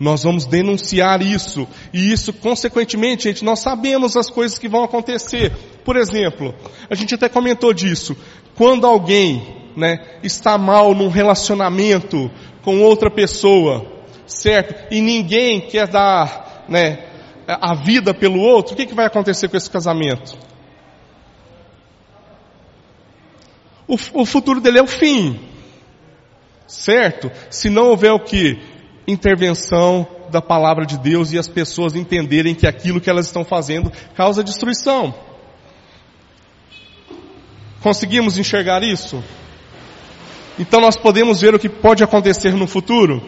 Nós 0.03 0.23
vamos 0.23 0.45
denunciar 0.45 1.21
isso. 1.21 1.65
E 1.93 2.11
isso, 2.11 2.33
consequentemente, 2.33 3.23
gente, 3.23 3.45
nós 3.45 3.59
sabemos 3.59 4.17
as 4.17 4.29
coisas 4.29 4.59
que 4.59 4.67
vão 4.67 4.83
acontecer. 4.83 5.53
Por 5.85 5.95
exemplo, 5.95 6.53
a 6.89 6.93
gente 6.93 7.15
até 7.15 7.29
comentou 7.29 7.73
disso. 7.73 8.13
Quando 8.53 8.85
alguém, 8.85 9.71
né, 9.77 10.19
está 10.21 10.57
mal 10.57 10.93
num 10.93 11.07
relacionamento 11.07 12.29
com 12.61 12.81
outra 12.81 13.09
pessoa, 13.09 13.85
certo? 14.25 14.93
E 14.93 14.99
ninguém 14.99 15.61
quer 15.61 15.87
dar, 15.87 16.65
né, 16.67 17.05
a 17.47 17.73
vida 17.73 18.13
pelo 18.13 18.41
outro, 18.41 18.73
o 18.73 18.75
que, 18.75 18.85
que 18.85 18.93
vai 18.93 19.05
acontecer 19.05 19.47
com 19.47 19.55
esse 19.55 19.69
casamento? 19.69 20.37
o, 23.87 24.21
o 24.21 24.25
futuro 24.25 24.59
dele 24.59 24.79
é 24.79 24.83
o 24.83 24.87
fim. 24.87 25.39
Certo? 26.67 27.31
Se 27.49 27.69
não 27.69 27.89
houver 27.89 28.11
o 28.11 28.19
que? 28.19 28.59
Intervenção 29.07 30.07
da 30.31 30.41
palavra 30.41 30.85
de 30.85 30.97
Deus 30.97 31.31
e 31.31 31.37
as 31.37 31.47
pessoas 31.47 31.95
entenderem 31.95 32.55
que 32.55 32.65
aquilo 32.65 32.99
que 32.99 33.09
elas 33.09 33.27
estão 33.27 33.43
fazendo 33.45 33.91
causa 34.15 34.43
destruição. 34.43 35.13
Conseguimos 37.81 38.37
enxergar 38.37 38.81
isso? 38.81 39.23
Então 40.57 40.79
nós 40.79 40.95
podemos 40.95 41.41
ver 41.41 41.53
o 41.53 41.59
que 41.59 41.69
pode 41.69 42.03
acontecer 42.03 42.53
no 42.53 42.67
futuro? 42.67 43.21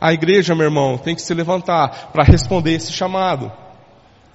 A 0.00 0.12
igreja, 0.12 0.54
meu 0.54 0.66
irmão, 0.66 0.98
tem 0.98 1.14
que 1.14 1.22
se 1.22 1.34
levantar 1.34 2.10
para 2.12 2.24
responder 2.24 2.72
esse 2.72 2.92
chamado. 2.92 3.50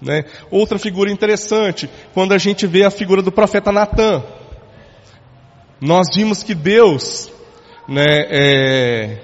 Né? 0.01 0.25
Outra 0.49 0.79
figura 0.79 1.11
interessante, 1.11 1.89
quando 2.13 2.33
a 2.33 2.37
gente 2.37 2.65
vê 2.65 2.83
a 2.83 2.91
figura 2.91 3.21
do 3.21 3.31
profeta 3.31 3.71
Natan. 3.71 4.23
Nós 5.79 6.07
vimos 6.15 6.43
que 6.43 6.53
Deus, 6.53 7.31
né, 7.87 8.25
é, 8.29 9.17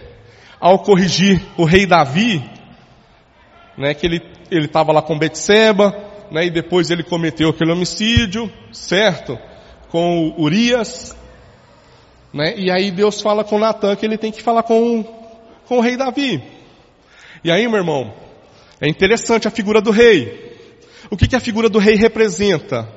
ao 0.60 0.80
corrigir 0.80 1.42
o 1.58 1.64
rei 1.64 1.86
Davi, 1.86 2.44
né, 3.78 3.94
que 3.94 4.06
ele 4.06 4.22
estava 4.52 4.92
lá 4.92 5.02
com 5.02 5.18
Betseba, 5.18 5.96
né, 6.32 6.46
e 6.46 6.50
depois 6.50 6.90
ele 6.90 7.04
cometeu 7.04 7.50
aquele 7.50 7.72
homicídio, 7.72 8.52
certo? 8.72 9.38
Com 9.90 10.34
Urias, 10.38 11.16
né, 12.34 12.56
e 12.58 12.72
aí 12.72 12.92
Deus 12.92 13.22
fala 13.22 13.44
com 13.44 13.60
Natan 13.60 13.96
que 13.96 14.06
ele 14.06 14.18
tem 14.18 14.32
que 14.32 14.42
falar 14.42 14.64
com, 14.64 15.04
com 15.66 15.78
o 15.78 15.82
rei 15.82 15.96
Davi. 15.96 16.44
E 17.44 17.52
aí, 17.52 17.68
meu 17.68 17.78
irmão, 17.78 18.14
é 18.82 18.90
interessante 18.90 19.48
a 19.48 19.52
figura 19.52 19.82
do 19.82 19.92
rei. 19.92 20.48
O 21.10 21.16
que, 21.16 21.28
que 21.28 21.36
a 21.36 21.40
figura 21.40 21.70
do 21.70 21.80
rei 21.80 21.96
representa? 21.96 22.88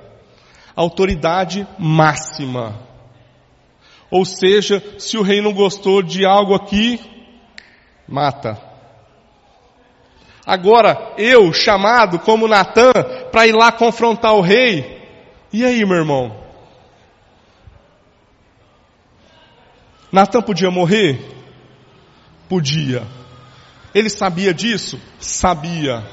Autoridade 0.74 1.66
máxima. 1.78 2.89
Ou 4.10 4.24
seja, 4.24 4.82
se 4.98 5.16
o 5.16 5.22
rei 5.22 5.40
não 5.40 5.52
gostou 5.52 6.02
de 6.02 6.24
algo 6.24 6.54
aqui, 6.54 7.00
mata. 8.08 8.60
Agora, 10.44 11.14
eu, 11.16 11.52
chamado 11.52 12.18
como 12.18 12.48
Natan, 12.48 12.92
para 13.30 13.46
ir 13.46 13.52
lá 13.52 13.70
confrontar 13.70 14.34
o 14.34 14.40
rei, 14.40 15.00
e 15.52 15.64
aí, 15.64 15.84
meu 15.84 15.98
irmão? 15.98 16.36
Natan 20.10 20.42
podia 20.42 20.70
morrer? 20.70 21.20
Podia. 22.48 23.06
Ele 23.94 24.10
sabia 24.10 24.52
disso? 24.52 25.00
Sabia. 25.20 26.04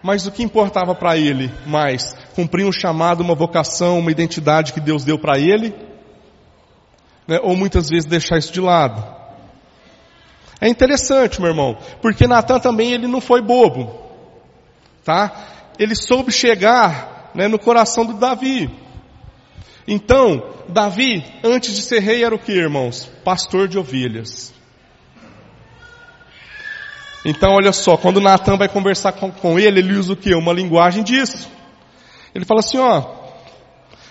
Mas 0.00 0.26
o 0.26 0.30
que 0.30 0.42
importava 0.42 0.94
para 0.94 1.16
ele 1.16 1.50
mais? 1.66 2.14
Cumprir 2.34 2.64
um 2.66 2.72
chamado, 2.72 3.20
uma 3.20 3.34
vocação, 3.34 3.98
uma 3.98 4.12
identidade 4.12 4.72
que 4.72 4.80
Deus 4.80 5.04
deu 5.04 5.18
para 5.18 5.38
ele? 5.38 5.74
Né? 7.26 7.38
Ou 7.42 7.56
muitas 7.56 7.88
vezes 7.88 8.08
deixar 8.08 8.38
isso 8.38 8.52
de 8.52 8.60
lado? 8.60 9.04
É 10.60 10.68
interessante, 10.68 11.40
meu 11.40 11.50
irmão, 11.50 11.76
porque 12.00 12.26
Natan 12.26 12.58
também 12.58 12.92
ele 12.92 13.06
não 13.06 13.20
foi 13.20 13.42
bobo, 13.42 14.00
tá? 15.04 15.30
Ele 15.78 15.94
soube 15.94 16.32
chegar 16.32 17.30
né, 17.34 17.48
no 17.48 17.58
coração 17.58 18.06
do 18.06 18.14
Davi. 18.14 18.70
Então, 19.86 20.42
Davi, 20.68 21.24
antes 21.42 21.74
de 21.74 21.82
ser 21.82 22.00
rei, 22.00 22.24
era 22.24 22.34
o 22.34 22.38
que, 22.38 22.52
irmãos? 22.52 23.10
Pastor 23.22 23.68
de 23.68 23.78
ovelhas. 23.78 24.54
Então, 27.24 27.52
olha 27.52 27.72
só, 27.72 27.96
quando 27.96 28.20
Natan 28.20 28.56
vai 28.56 28.68
conversar 28.68 29.12
com, 29.12 29.30
com, 29.30 29.58
ele, 29.58 29.80
ele 29.80 29.94
usa 29.94 30.12
o 30.12 30.16
que? 30.16 30.34
Uma 30.34 30.52
linguagem 30.52 31.02
disso. 31.02 31.48
Ele 32.34 32.44
fala 32.44 32.60
assim, 32.60 32.78
ó, 32.78 33.02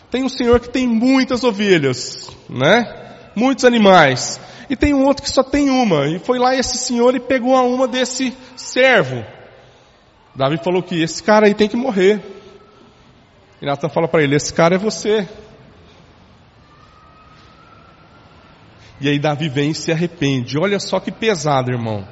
tem 0.09 0.23
um 0.23 0.29
senhor 0.29 0.59
que 0.59 0.69
tem 0.69 0.87
muitas 0.87 1.43
ovelhas, 1.43 2.29
né? 2.49 3.02
Muitos 3.35 3.65
animais. 3.65 4.39
E 4.69 4.75
tem 4.75 4.93
um 4.93 5.05
outro 5.05 5.23
que 5.23 5.29
só 5.29 5.43
tem 5.43 5.69
uma. 5.69 6.07
E 6.07 6.19
foi 6.19 6.39
lá 6.39 6.55
esse 6.55 6.77
senhor 6.77 7.15
e 7.15 7.19
pegou 7.19 7.55
a 7.55 7.61
uma 7.61 7.87
desse 7.87 8.35
servo. 8.55 9.23
Davi 10.35 10.57
falou 10.63 10.81
que 10.81 11.01
esse 11.01 11.21
cara 11.21 11.45
aí 11.47 11.53
tem 11.53 11.67
que 11.67 11.77
morrer. 11.77 12.21
E 13.61 13.65
Natan 13.65 13.89
fala 13.89 14.07
para 14.07 14.23
ele, 14.23 14.35
esse 14.35 14.53
cara 14.53 14.75
é 14.75 14.77
você. 14.77 15.27
E 18.99 19.07
aí 19.07 19.19
Davi 19.19 19.49
vem 19.49 19.71
e 19.71 19.75
se 19.75 19.91
arrepende. 19.91 20.57
Olha 20.57 20.79
só 20.79 20.99
que 20.99 21.11
pesado, 21.11 21.71
irmão. 21.71 22.07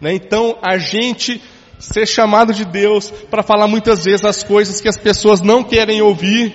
Né? 0.00 0.14
Então, 0.14 0.58
a 0.62 0.78
gente 0.78 1.42
ser 1.78 2.06
chamado 2.06 2.52
de 2.52 2.64
Deus 2.64 3.10
para 3.10 3.42
falar 3.42 3.68
muitas 3.68 4.04
vezes 4.04 4.24
as 4.24 4.42
coisas 4.42 4.80
que 4.80 4.88
as 4.88 4.98
pessoas 4.98 5.40
não 5.40 5.62
querem 5.62 6.02
ouvir, 6.02 6.54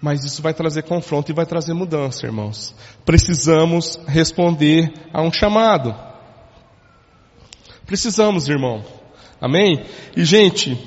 mas 0.00 0.24
isso 0.24 0.40
vai 0.40 0.54
trazer 0.54 0.82
confronto 0.84 1.30
e 1.30 1.34
vai 1.34 1.44
trazer 1.44 1.74
mudança, 1.74 2.26
irmãos. 2.26 2.74
Precisamos 3.04 4.00
responder 4.06 4.92
a 5.12 5.20
um 5.22 5.32
chamado. 5.32 5.94
Precisamos, 7.84 8.48
irmão. 8.48 8.84
Amém? 9.40 9.84
E 10.16 10.24
gente, 10.24 10.78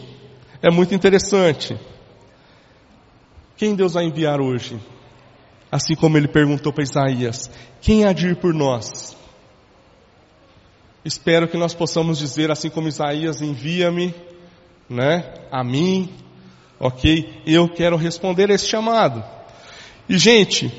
é 0.61 0.71
muito 0.71 0.95
interessante. 0.95 1.77
Quem 3.55 3.75
Deus 3.75 3.93
vai 3.93 4.05
enviar 4.05 4.41
hoje? 4.41 4.79
Assim 5.71 5.95
como 5.95 6.17
ele 6.17 6.27
perguntou 6.27 6.73
para 6.73 6.83
Isaías: 6.83 7.51
Quem 7.81 8.05
há 8.05 8.13
de 8.13 8.29
ir 8.29 8.35
por 8.37 8.53
nós? 8.53 9.15
Espero 11.05 11.47
que 11.47 11.57
nós 11.57 11.73
possamos 11.73 12.17
dizer, 12.17 12.49
assim 12.49 12.69
como 12.69 12.87
Isaías, 12.87 13.41
envia-me, 13.41 14.15
né, 14.89 15.33
a 15.51 15.63
mim, 15.63 16.09
ok? 16.83 17.41
Eu 17.47 17.69
quero 17.69 17.95
responder 17.95 18.51
a 18.51 18.55
esse 18.55 18.67
chamado. 18.67 19.23
E 20.09 20.17
gente, 20.17 20.69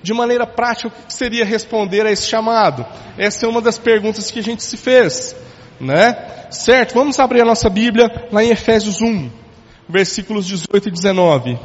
de 0.00 0.14
maneira 0.14 0.46
prática, 0.46 0.86
o 0.88 0.90
que 0.90 1.12
seria 1.12 1.44
responder 1.44 2.06
a 2.06 2.12
esse 2.12 2.28
chamado? 2.28 2.86
Essa 3.18 3.44
é 3.44 3.48
uma 3.48 3.60
das 3.60 3.76
perguntas 3.76 4.30
que 4.30 4.38
a 4.38 4.42
gente 4.42 4.62
se 4.62 4.76
fez, 4.76 5.34
né? 5.80 6.46
Certo? 6.48 6.94
Vamos 6.94 7.18
abrir 7.18 7.42
a 7.42 7.44
nossa 7.44 7.68
Bíblia 7.68 8.28
lá 8.30 8.44
em 8.44 8.50
Efésios 8.50 9.02
1, 9.02 9.28
versículos 9.88 10.46
18 10.46 10.88
e 10.88 10.92
19. 10.92 11.58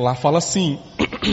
Lá 0.00 0.14
fala 0.14 0.38
assim: 0.38 0.78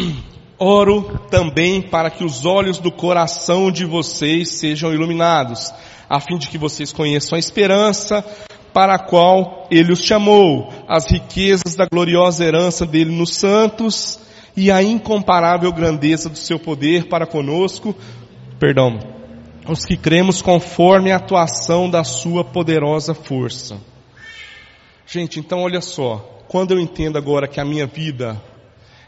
Oro 0.60 1.20
também 1.30 1.82
para 1.82 2.10
que 2.10 2.26
os 2.26 2.46
olhos 2.46 2.80
do 2.80 2.92
coração 2.92 3.72
de 3.72 3.86
vocês 3.86 4.60
sejam 4.60 4.94
iluminados, 4.94 5.74
a 6.10 6.20
fim 6.20 6.38
de 6.38 6.50
que 6.50 6.58
vocês 6.58 6.92
conheçam 6.92 7.38
a 7.38 7.40
esperança 7.40 8.26
para 8.74 8.96
a 8.96 9.00
qual 9.00 9.68
Ele 9.72 9.94
os 9.94 10.04
chamou, 10.04 10.70
as 10.88 11.10
riquezas 11.10 11.76
da 11.76 11.86
gloriosa 11.86 12.44
herança 12.44 12.86
dele 12.86 13.12
nos 13.12 13.36
santos 13.36 14.20
e 14.56 14.70
a 14.70 14.84
incomparável 14.84 15.72
grandeza 15.72 16.30
do 16.30 16.38
seu 16.38 16.60
poder 16.60 17.08
para 17.08 17.26
conosco, 17.26 17.96
perdão, 18.60 19.00
os 19.70 19.86
que 19.86 19.96
cremos 19.96 20.42
conforme 20.42 21.12
a 21.12 21.16
atuação 21.16 21.90
da 21.90 22.04
sua 22.04 22.44
poderosa 22.44 23.14
força. 23.14 23.78
Gente, 25.06 25.40
então 25.40 25.62
olha 25.62 25.80
só, 25.80 26.18
quando 26.48 26.72
eu 26.72 26.80
entendo 26.80 27.18
agora 27.18 27.48
que 27.48 27.62
a 27.62 27.66
minha 27.66 27.86
vida, 27.86 28.42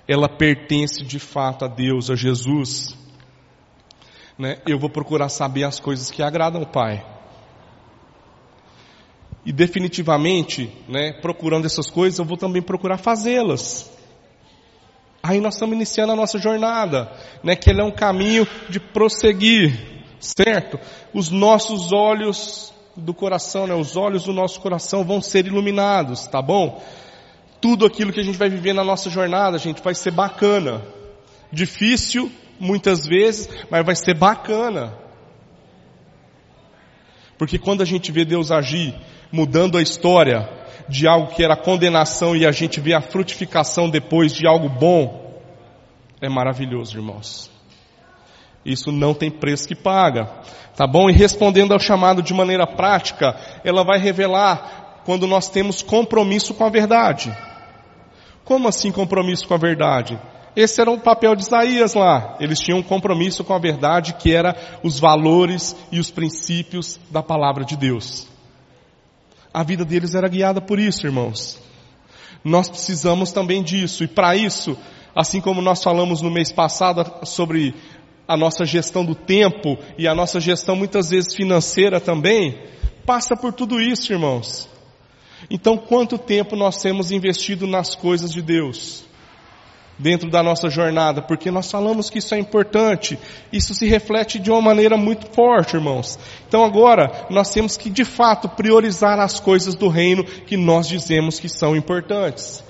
ela 0.10 0.28
pertence 0.28 1.06
de 1.06 1.20
fato 1.20 1.66
a 1.66 1.68
Deus, 1.68 2.10
a 2.10 2.16
Jesus, 2.16 2.98
né, 4.36 4.58
eu 4.68 4.80
vou 4.80 4.90
procurar 4.90 5.30
saber 5.30 5.66
as 5.66 5.80
coisas 5.80 6.10
que 6.10 6.24
agradam 6.24 6.64
o 6.64 6.66
Pai. 6.66 7.06
E 9.46 9.54
definitivamente, 9.54 10.76
né, 10.88 11.14
procurando 11.22 11.68
essas 11.68 11.92
coisas, 11.92 12.18
eu 12.18 12.26
vou 12.26 12.38
também 12.38 12.60
procurar 12.60 12.98
fazê-las. 12.98 13.88
Aí 15.22 15.40
nós 15.40 15.54
estamos 15.54 15.76
iniciando 15.76 16.14
a 16.14 16.16
nossa 16.16 16.40
jornada, 16.40 17.12
né, 17.44 17.56
que 17.56 17.70
ele 17.70 17.82
é 17.82 17.84
um 17.84 17.92
caminho 17.92 18.48
de 18.68 18.80
prosseguir, 18.80 20.04
certo? 20.20 20.80
Os 21.14 21.30
nossos 21.30 21.92
olhos 21.92 22.74
do 22.98 23.14
coração, 23.14 23.68
né, 23.68 23.76
os 23.76 23.96
olhos 23.96 24.24
do 24.24 24.34
nosso 24.34 24.60
coração 24.60 25.04
vão 25.04 25.22
ser 25.22 25.46
iluminados, 25.46 26.26
tá 26.26 26.42
bom? 26.42 26.82
Tudo 27.62 27.86
aquilo 27.86 28.14
que 28.14 28.20
a 28.20 28.24
gente 28.24 28.38
vai 28.38 28.50
viver 28.50 28.74
na 28.74 28.84
nossa 28.84 29.10
jornada, 29.10 29.58
gente, 29.58 29.82
vai 29.82 29.94
ser 29.94 30.12
bacana. 30.12 30.82
Difícil, 31.52 32.32
muitas 32.60 33.06
vezes, 33.06 33.50
mas 33.70 33.86
vai 33.86 33.96
ser 33.96 34.14
bacana. 34.14 34.94
Porque 37.38 37.58
quando 37.58 37.82
a 37.82 37.86
gente 37.86 38.12
vê 38.12 38.26
Deus 38.26 38.52
agir, 38.52 38.96
mudando 39.32 39.78
a 39.78 39.82
história 39.82 40.50
de 40.88 41.08
algo 41.08 41.34
que 41.34 41.44
era 41.44 41.56
condenação 41.56 42.36
e 42.36 42.46
a 42.46 42.52
gente 42.52 42.80
vê 42.80 42.94
a 42.94 43.02
frutificação 43.02 43.90
depois 43.90 44.34
de 44.34 44.48
algo 44.48 44.70
bom, 44.70 45.42
é 46.22 46.30
maravilhoso, 46.30 46.98
irmãos. 46.98 47.50
Isso 48.66 48.92
não 48.92 49.14
tem 49.14 49.32
preço 49.32 49.68
que 49.68 49.76
paga. 49.76 50.30
Tá 50.76 50.86
bom? 50.86 51.10
E 51.10 51.14
respondendo 51.14 51.74
ao 51.74 51.80
chamado 51.80 52.22
de 52.22 52.34
maneira 52.34 52.66
prática, 52.66 53.36
ela 53.64 53.84
vai 53.84 54.00
revelar 54.00 55.02
quando 55.06 55.28
nós 55.28 55.48
temos 55.48 55.82
compromisso 55.82 56.54
com 56.54 56.66
a 56.66 56.70
verdade 56.70 57.36
Como 58.50 58.68
assim 58.68 58.92
compromisso 58.92 59.48
com 59.48 59.54
a 59.54 59.60
verdade? 59.60 60.20
Esse 60.56 60.82
era 60.82 60.90
o 60.90 61.00
papel 61.00 61.36
de 61.36 61.44
Isaías 61.44 61.94
lá. 61.94 62.36
Eles 62.40 62.60
tinham 62.60 62.80
um 62.80 62.84
compromisso 62.84 63.44
com 63.44 63.54
a 63.54 63.60
verdade 63.60 64.16
que 64.16 64.34
era 64.34 64.80
os 64.82 65.00
valores 65.00 65.76
e 65.92 66.00
os 66.00 66.10
princípios 66.10 67.00
da 67.12 67.22
palavra 67.22 67.64
de 67.64 67.78
Deus. 67.78 68.28
A 69.54 69.62
vida 69.62 69.86
deles 69.86 70.16
era 70.16 70.28
guiada 70.28 70.60
por 70.60 70.80
isso, 70.80 71.06
irmãos. 71.06 71.62
Nós 72.44 72.68
precisamos 72.68 73.32
também 73.32 73.62
disso. 73.62 74.04
E 74.04 74.08
para 74.08 74.36
isso, 74.36 74.76
assim 75.16 75.40
como 75.40 75.62
nós 75.62 75.84
falamos 75.84 76.24
no 76.24 76.32
mês 76.32 76.52
passado 76.52 77.06
sobre 77.28 77.76
a 78.28 78.36
nossa 78.36 78.66
gestão 78.66 79.06
do 79.06 79.14
tempo 79.14 79.78
e 79.96 80.08
a 80.08 80.16
nossa 80.16 80.40
gestão 80.40 80.76
muitas 80.76 81.12
vezes 81.12 81.36
financeira 81.36 82.00
também, 82.00 82.60
passa 83.06 83.38
por 83.38 83.54
tudo 83.54 83.80
isso, 83.80 84.12
irmãos. 84.12 84.68
Então, 85.50 85.78
quanto 85.78 86.18
tempo 86.18 86.56
nós 86.56 86.82
temos 86.82 87.12
investido 87.12 87.68
nas 87.68 87.96
coisas 87.96 88.32
de 88.32 88.42
Deus? 88.42 89.06
Dentro 89.98 90.30
da 90.30 90.42
nossa 90.42 90.70
jornada, 90.70 91.22
porque 91.22 91.52
nós 91.52 91.70
falamos 91.70 92.10
que 92.10 92.20
isso 92.20 92.34
é 92.34 92.40
importante, 92.40 93.20
isso 93.52 93.76
se 93.76 93.86
reflete 93.86 94.40
de 94.40 94.50
uma 94.50 94.62
maneira 94.62 94.96
muito 94.96 95.28
forte, 95.34 95.76
irmãos. 95.76 96.18
Então 96.48 96.64
agora, 96.64 97.28
nós 97.30 97.52
temos 97.52 97.76
que 97.76 97.90
de 97.90 98.06
fato 98.06 98.48
priorizar 98.48 99.20
as 99.20 99.42
coisas 99.42 99.76
do 99.76 99.90
reino 99.90 100.24
que 100.24 100.56
nós 100.56 100.88
dizemos 100.88 101.38
que 101.38 101.50
são 101.50 101.76
importantes. 101.76 102.64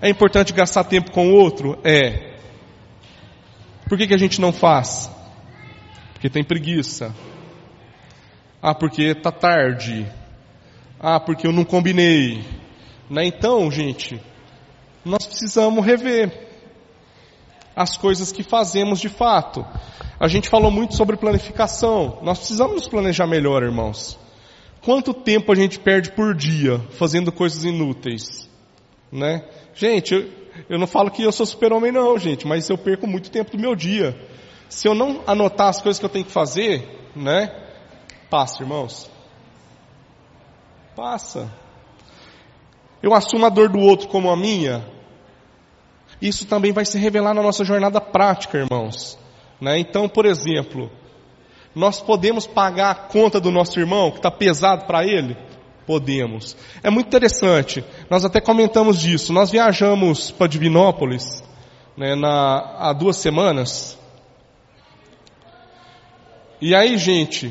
É 0.00 0.08
importante 0.08 0.52
gastar 0.52 0.84
tempo 0.84 1.10
com 1.10 1.28
o 1.28 1.34
outro? 1.34 1.76
É. 1.84 2.36
Por 3.88 3.98
que, 3.98 4.06
que 4.06 4.14
a 4.14 4.18
gente 4.18 4.40
não 4.40 4.52
faz? 4.52 5.10
Porque 6.12 6.30
tem 6.30 6.44
preguiça. 6.44 7.12
Ah, 8.62 8.74
porque 8.74 9.02
está 9.02 9.32
tarde. 9.32 10.06
Ah, 11.00 11.18
porque 11.18 11.46
eu 11.46 11.52
não 11.52 11.64
combinei. 11.64 12.44
Né? 13.08 13.24
Então, 13.24 13.70
gente, 13.70 14.20
nós 15.02 15.26
precisamos 15.26 15.84
rever 15.84 16.48
as 17.74 17.96
coisas 17.96 18.30
que 18.30 18.42
fazemos 18.42 19.00
de 19.00 19.08
fato. 19.08 19.64
A 20.18 20.28
gente 20.28 20.50
falou 20.50 20.70
muito 20.70 20.94
sobre 20.94 21.16
planificação. 21.16 22.18
Nós 22.22 22.38
precisamos 22.38 22.74
nos 22.74 22.88
planejar 22.88 23.26
melhor, 23.26 23.62
irmãos. 23.62 24.18
Quanto 24.82 25.14
tempo 25.14 25.50
a 25.50 25.54
gente 25.54 25.78
perde 25.78 26.12
por 26.12 26.34
dia 26.34 26.78
fazendo 26.90 27.32
coisas 27.32 27.64
inúteis? 27.64 28.48
Né? 29.10 29.42
Gente, 29.74 30.14
eu, 30.14 30.28
eu 30.68 30.78
não 30.78 30.86
falo 30.86 31.10
que 31.10 31.22
eu 31.22 31.32
sou 31.32 31.46
super-homem 31.46 31.90
não, 31.90 32.18
gente, 32.18 32.46
mas 32.46 32.68
eu 32.68 32.76
perco 32.76 33.06
muito 33.06 33.30
tempo 33.30 33.52
do 33.52 33.58
meu 33.58 33.74
dia. 33.74 34.14
Se 34.68 34.86
eu 34.86 34.94
não 34.94 35.22
anotar 35.26 35.68
as 35.68 35.80
coisas 35.80 35.98
que 35.98 36.04
eu 36.04 36.10
tenho 36.10 36.26
que 36.26 36.30
fazer, 36.30 36.86
né? 37.16 37.50
Passa, 38.28 38.62
irmãos. 38.62 39.10
Passa. 41.00 41.50
Eu 43.02 43.14
assumo 43.14 43.46
a 43.46 43.48
dor 43.48 43.70
do 43.70 43.78
outro 43.78 44.06
como 44.06 44.28
a 44.28 44.36
minha. 44.36 44.86
Isso 46.20 46.46
também 46.46 46.72
vai 46.72 46.84
se 46.84 46.98
revelar 46.98 47.32
na 47.32 47.42
nossa 47.42 47.64
jornada 47.64 48.02
prática, 48.02 48.58
irmãos. 48.58 49.18
Né? 49.58 49.78
Então, 49.78 50.10
por 50.10 50.26
exemplo, 50.26 50.92
nós 51.74 52.02
podemos 52.02 52.46
pagar 52.46 52.90
a 52.90 52.94
conta 52.94 53.40
do 53.40 53.50
nosso 53.50 53.80
irmão 53.80 54.10
que 54.10 54.18
está 54.18 54.30
pesado 54.30 54.84
para 54.84 55.02
ele? 55.02 55.38
Podemos. 55.86 56.54
É 56.82 56.90
muito 56.90 57.06
interessante. 57.06 57.82
Nós 58.10 58.22
até 58.22 58.38
comentamos 58.38 59.00
disso. 59.00 59.32
Nós 59.32 59.50
viajamos 59.50 60.30
para 60.30 60.48
Divinópolis 60.48 61.42
né, 61.96 62.14
na, 62.14 62.76
há 62.78 62.92
duas 62.92 63.16
semanas. 63.16 63.98
E 66.60 66.74
aí, 66.74 66.98
gente, 66.98 67.50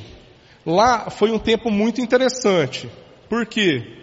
lá 0.64 1.10
foi 1.10 1.32
um 1.32 1.40
tempo 1.40 1.72
muito 1.72 2.00
interessante. 2.00 2.88
Por 3.30 3.46
quê? 3.46 4.00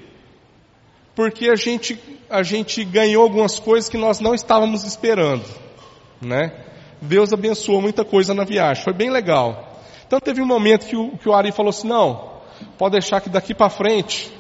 Porque 1.14 1.50
a 1.50 1.56
gente, 1.56 1.98
a 2.30 2.42
gente 2.42 2.84
ganhou 2.84 3.22
algumas 3.22 3.58
coisas 3.58 3.90
que 3.90 3.96
nós 3.96 4.20
não 4.20 4.34
estávamos 4.34 4.84
esperando, 4.84 5.44
né? 6.22 6.52
Deus 7.00 7.32
abençoou 7.32 7.82
muita 7.82 8.04
coisa 8.04 8.32
na 8.32 8.44
viagem, 8.44 8.84
foi 8.84 8.92
bem 8.92 9.10
legal. 9.10 9.80
Então 10.06 10.20
teve 10.20 10.40
um 10.40 10.46
momento 10.46 10.86
que 10.86 10.96
o, 10.96 11.18
que 11.18 11.28
o 11.28 11.34
Ari 11.34 11.50
falou 11.50 11.70
assim, 11.70 11.88
não, 11.88 12.40
pode 12.78 12.92
deixar 12.92 13.20
que 13.20 13.28
daqui 13.28 13.54
para 13.54 13.68
frente, 13.68 14.32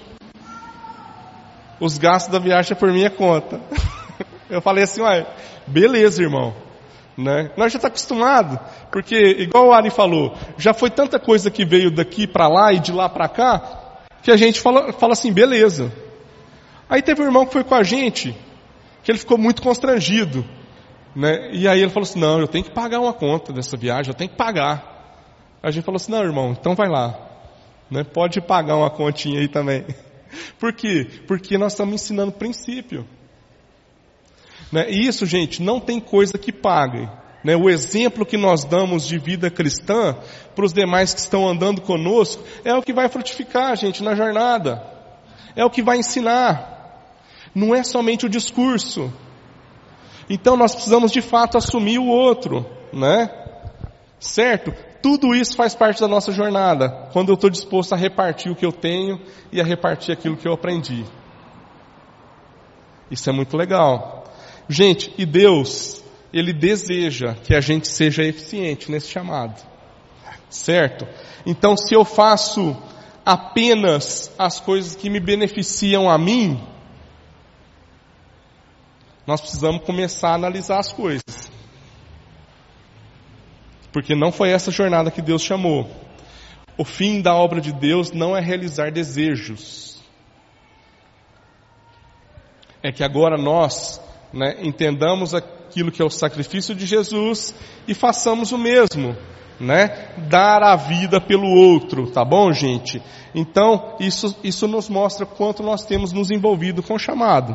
os 1.80 1.98
gastos 1.98 2.32
da 2.32 2.38
viagem 2.38 2.72
é 2.72 2.74
por 2.74 2.92
minha 2.92 3.10
conta. 3.10 3.60
Eu 4.48 4.62
falei 4.62 4.84
assim, 4.84 5.00
ué, 5.00 5.26
beleza 5.66 6.22
irmão. 6.22 6.54
Né? 7.16 7.50
Nós 7.56 7.72
já 7.72 7.78
está 7.78 7.88
acostumado, 7.88 8.60
porque 8.92 9.16
igual 9.16 9.68
o 9.68 9.72
Ari 9.72 9.90
falou, 9.90 10.34
já 10.58 10.72
foi 10.74 10.90
tanta 10.90 11.18
coisa 11.18 11.50
que 11.50 11.64
veio 11.64 11.90
daqui 11.90 12.26
para 12.26 12.46
lá 12.46 12.72
e 12.72 12.78
de 12.78 12.92
lá 12.92 13.08
para 13.08 13.28
cá, 13.28 13.85
que 14.26 14.30
a 14.32 14.36
gente 14.36 14.60
fala, 14.60 14.92
fala 14.92 15.12
assim, 15.12 15.32
beleza. 15.32 15.92
Aí 16.90 17.00
teve 17.00 17.22
um 17.22 17.26
irmão 17.26 17.46
que 17.46 17.52
foi 17.52 17.62
com 17.62 17.76
a 17.76 17.84
gente, 17.84 18.36
que 19.04 19.12
ele 19.12 19.18
ficou 19.20 19.38
muito 19.38 19.62
constrangido. 19.62 20.44
Né? 21.14 21.50
E 21.52 21.68
aí 21.68 21.80
ele 21.80 21.90
falou 21.90 22.08
assim, 22.08 22.18
não, 22.18 22.40
eu 22.40 22.48
tenho 22.48 22.64
que 22.64 22.72
pagar 22.72 22.98
uma 22.98 23.12
conta 23.12 23.52
dessa 23.52 23.76
viagem, 23.76 24.10
eu 24.10 24.16
tenho 24.16 24.28
que 24.28 24.36
pagar. 24.36 25.54
A 25.62 25.70
gente 25.70 25.84
falou 25.84 25.94
assim, 25.94 26.10
não 26.10 26.24
irmão, 26.24 26.50
então 26.50 26.74
vai 26.74 26.88
lá. 26.88 27.16
Né? 27.88 28.02
Pode 28.02 28.40
pagar 28.40 28.74
uma 28.74 28.90
continha 28.90 29.38
aí 29.38 29.46
também. 29.46 29.86
Por 30.58 30.72
quê? 30.72 31.06
Porque 31.28 31.56
nós 31.56 31.74
estamos 31.74 31.94
ensinando 31.94 32.32
princípio. 32.32 33.06
Né? 34.72 34.90
E 34.90 35.06
isso, 35.06 35.24
gente, 35.24 35.62
não 35.62 35.78
tem 35.78 36.00
coisa 36.00 36.36
que 36.36 36.50
pague. 36.50 37.08
Né, 37.46 37.54
o 37.54 37.70
exemplo 37.70 38.26
que 38.26 38.36
nós 38.36 38.64
damos 38.64 39.06
de 39.06 39.18
vida 39.18 39.48
cristã 39.48 40.16
para 40.52 40.64
os 40.64 40.72
demais 40.72 41.14
que 41.14 41.20
estão 41.20 41.48
andando 41.48 41.80
conosco 41.80 42.42
é 42.64 42.74
o 42.74 42.82
que 42.82 42.92
vai 42.92 43.08
frutificar, 43.08 43.76
gente, 43.76 44.02
na 44.02 44.16
jornada. 44.16 44.84
É 45.54 45.64
o 45.64 45.70
que 45.70 45.80
vai 45.80 45.96
ensinar. 45.96 47.06
Não 47.54 47.72
é 47.72 47.84
somente 47.84 48.26
o 48.26 48.28
discurso. 48.28 49.12
Então 50.28 50.56
nós 50.56 50.74
precisamos 50.74 51.12
de 51.12 51.20
fato 51.20 51.56
assumir 51.56 52.00
o 52.00 52.08
outro, 52.08 52.66
né? 52.92 53.30
Certo? 54.18 54.74
Tudo 55.00 55.32
isso 55.32 55.54
faz 55.54 55.72
parte 55.72 56.00
da 56.00 56.08
nossa 56.08 56.32
jornada, 56.32 57.08
quando 57.12 57.28
eu 57.28 57.36
estou 57.36 57.48
disposto 57.48 57.92
a 57.92 57.96
repartir 57.96 58.50
o 58.50 58.56
que 58.56 58.66
eu 58.66 58.72
tenho 58.72 59.20
e 59.52 59.60
a 59.60 59.64
repartir 59.64 60.12
aquilo 60.12 60.36
que 60.36 60.48
eu 60.48 60.52
aprendi. 60.52 61.04
Isso 63.08 63.30
é 63.30 63.32
muito 63.32 63.56
legal. 63.56 64.24
Gente, 64.68 65.14
e 65.16 65.24
Deus, 65.24 66.04
ele 66.38 66.52
deseja 66.52 67.34
que 67.34 67.54
a 67.54 67.60
gente 67.60 67.88
seja 67.88 68.22
eficiente 68.22 68.90
nesse 68.90 69.08
chamado. 69.08 69.60
Certo? 70.48 71.06
Então, 71.44 71.76
se 71.76 71.94
eu 71.94 72.04
faço 72.04 72.76
apenas 73.24 74.32
as 74.38 74.60
coisas 74.60 74.94
que 74.94 75.10
me 75.10 75.18
beneficiam 75.18 76.08
a 76.08 76.16
mim, 76.18 76.60
nós 79.26 79.40
precisamos 79.40 79.82
começar 79.84 80.30
a 80.30 80.34
analisar 80.34 80.78
as 80.78 80.92
coisas. 80.92 81.24
Porque 83.92 84.14
não 84.14 84.30
foi 84.30 84.50
essa 84.50 84.70
jornada 84.70 85.10
que 85.10 85.22
Deus 85.22 85.42
chamou. 85.42 85.90
O 86.78 86.84
fim 86.84 87.22
da 87.22 87.34
obra 87.34 87.60
de 87.60 87.72
Deus 87.72 88.12
não 88.12 88.36
é 88.36 88.40
realizar 88.40 88.92
desejos. 88.92 90.02
É 92.82 92.92
que 92.92 93.02
agora 93.02 93.36
nós 93.36 94.00
né, 94.32 94.58
entendamos 94.60 95.34
aquilo 95.76 95.92
que 95.92 96.00
é 96.00 96.04
o 96.04 96.10
sacrifício 96.10 96.74
de 96.74 96.86
Jesus 96.86 97.54
e 97.86 97.92
façamos 97.92 98.50
o 98.50 98.56
mesmo, 98.56 99.14
né? 99.60 100.08
Dar 100.26 100.62
a 100.62 100.74
vida 100.74 101.20
pelo 101.20 101.46
outro, 101.46 102.10
tá 102.10 102.24
bom, 102.24 102.50
gente? 102.50 103.02
Então, 103.34 103.94
isso, 104.00 104.34
isso 104.42 104.66
nos 104.66 104.88
mostra 104.88 105.26
quanto 105.26 105.62
nós 105.62 105.84
temos 105.84 106.14
nos 106.14 106.30
envolvido 106.30 106.82
com 106.82 106.94
o 106.94 106.98
chamado. 106.98 107.54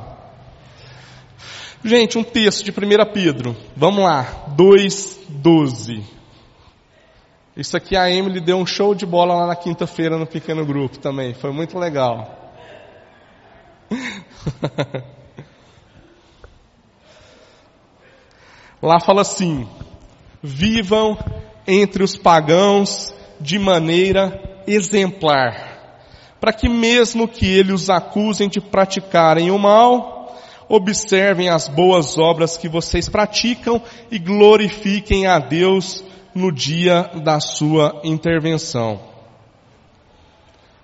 Gente, 1.84 2.16
um 2.20 2.24
texto 2.24 2.64
de 2.64 2.70
1 2.70 3.12
Pedro, 3.12 3.58
vamos 3.76 4.04
lá, 4.04 4.46
2,12. 4.56 6.04
Isso 7.58 7.76
aqui 7.76 7.98
a 7.98 8.08
Emily 8.08 8.40
deu 8.40 8.58
um 8.58 8.68
show 8.68 8.94
de 8.94 9.06
bola 9.06 9.34
lá 9.34 9.48
na 9.48 9.56
quinta-feira 9.56 10.16
no 10.16 10.28
pequeno 10.28 10.64
grupo 10.64 11.00
também, 11.00 11.34
foi 11.34 11.52
muito 11.52 11.76
legal. 11.80 12.38
Lá 18.82 19.00
fala 19.00 19.22
assim: 19.22 19.68
vivam 20.42 21.18
entre 21.68 22.04
os 22.04 22.16
pagãos 22.16 23.14
de 23.40 23.60
maneira 23.60 24.64
exemplar, 24.68 26.00
para 26.40 26.52
que 26.54 26.68
mesmo 26.68 27.28
que 27.28 27.46
eles 27.46 27.84
os 27.84 27.90
acusem 27.90 28.50
de 28.50 28.60
praticarem 28.60 29.52
o 29.52 29.60
mal, 29.60 30.36
observem 30.68 31.50
as 31.50 31.68
boas 31.68 32.18
obras 32.18 32.58
que 32.58 32.70
vocês 32.70 33.10
praticam 33.10 33.82
e 34.10 34.18
glorifiquem 34.18 35.28
a 35.28 35.38
Deus 35.38 36.04
no 36.34 36.52
dia 36.52 37.12
da 37.24 37.40
sua 37.40 38.02
intervenção. 38.04 39.00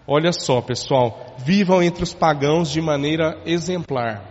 Olha 0.05 0.31
só, 0.31 0.61
pessoal, 0.61 1.35
vivam 1.37 1.81
entre 1.81 2.03
os 2.03 2.13
pagãos 2.13 2.71
de 2.71 2.81
maneira 2.81 3.41
exemplar. 3.45 4.23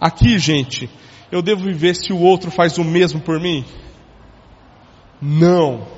Aqui, 0.00 0.38
gente, 0.38 0.90
eu 1.32 1.40
devo 1.40 1.64
viver 1.64 1.96
se 1.96 2.12
o 2.12 2.20
outro 2.20 2.50
faz 2.50 2.76
o 2.76 2.84
mesmo 2.84 3.18
por 3.18 3.40
mim? 3.40 3.64
Não. 5.20 5.88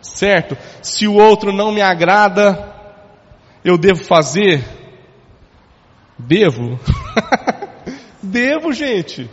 Certo? 0.00 0.56
Se 0.80 1.08
o 1.08 1.14
outro 1.14 1.52
não 1.52 1.72
me 1.72 1.82
agrada, 1.82 2.72
eu 3.64 3.76
devo 3.76 4.04
fazer? 4.04 4.64
Devo. 6.16 6.78
Devo, 8.22 8.72
gente, 8.72 9.30